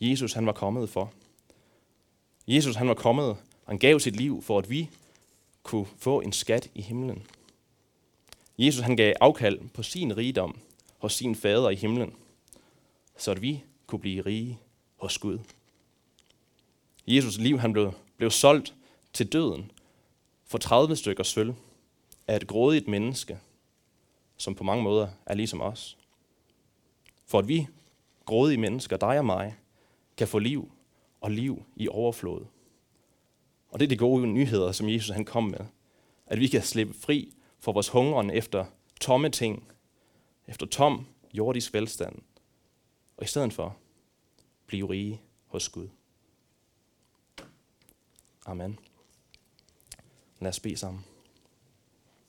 Jesus 0.00 0.32
han 0.32 0.46
var 0.46 0.52
kommet 0.52 0.90
for. 0.90 1.12
Jesus 2.46 2.76
han 2.76 2.88
var 2.88 2.94
kommet, 2.94 3.28
og 3.28 3.38
han 3.66 3.78
gav 3.78 4.00
sit 4.00 4.16
liv 4.16 4.42
for, 4.42 4.58
at 4.58 4.70
vi 4.70 4.90
kunne 5.62 5.86
få 5.98 6.20
en 6.20 6.32
skat 6.32 6.70
i 6.74 6.82
himlen. 6.82 7.26
Jesus 8.58 8.80
han 8.84 8.96
gav 8.96 9.14
afkald 9.20 9.68
på 9.68 9.82
sin 9.82 10.16
rigdom 10.16 10.58
hos 10.98 11.14
sin 11.14 11.34
fader 11.34 11.70
i 11.70 11.74
himlen, 11.74 12.14
så 13.16 13.30
at 13.30 13.42
vi 13.42 13.62
kunne 13.86 14.00
blive 14.00 14.26
rige 14.26 14.58
hos 14.96 15.18
Gud. 15.18 15.38
Jesus 17.06 17.38
liv 17.38 17.58
han 17.58 17.72
blev, 17.72 17.92
blev 18.16 18.30
solgt 18.30 18.74
til 19.12 19.32
døden 19.32 19.70
for 20.46 20.58
30 20.58 20.96
stykker 20.96 21.24
sølv 21.24 21.54
af 22.26 22.36
et 22.36 22.46
grådigt 22.46 22.88
menneske, 22.88 23.38
som 24.36 24.54
på 24.54 24.64
mange 24.64 24.84
måder 24.84 25.08
er 25.26 25.34
ligesom 25.34 25.60
os. 25.60 25.96
For 27.26 27.38
at 27.38 27.48
vi, 27.48 27.66
grådige 28.26 28.60
mennesker, 28.60 28.96
dig 28.96 29.18
og 29.18 29.26
mig, 29.26 29.56
kan 30.16 30.28
få 30.28 30.38
liv 30.38 30.72
og 31.20 31.30
liv 31.30 31.64
i 31.76 31.88
overflod. 31.88 32.46
Og 33.68 33.80
det 33.80 33.86
er 33.86 33.88
de 33.88 33.96
gode 33.96 34.26
nyheder, 34.26 34.72
som 34.72 34.88
Jesus 34.88 35.14
han 35.14 35.24
kom 35.24 35.44
med. 35.44 35.66
At 36.26 36.40
vi 36.40 36.46
kan 36.46 36.62
slippe 36.62 36.94
fri 36.94 37.34
for 37.60 37.72
vores 37.72 37.88
hungeren 37.88 38.30
efter 38.30 38.64
tomme 39.00 39.30
ting, 39.30 39.68
efter 40.46 40.66
tom 40.66 41.06
jordisk 41.34 41.74
velstand, 41.74 42.18
og 43.16 43.24
i 43.24 43.26
stedet 43.26 43.52
for 43.52 43.76
blive 44.66 44.90
rige 44.90 45.20
hos 45.46 45.68
Gud. 45.68 45.88
Amen. 48.46 48.78
Lad 50.40 50.48
os 50.48 50.60
bede 50.60 50.76
sammen. 50.76 51.04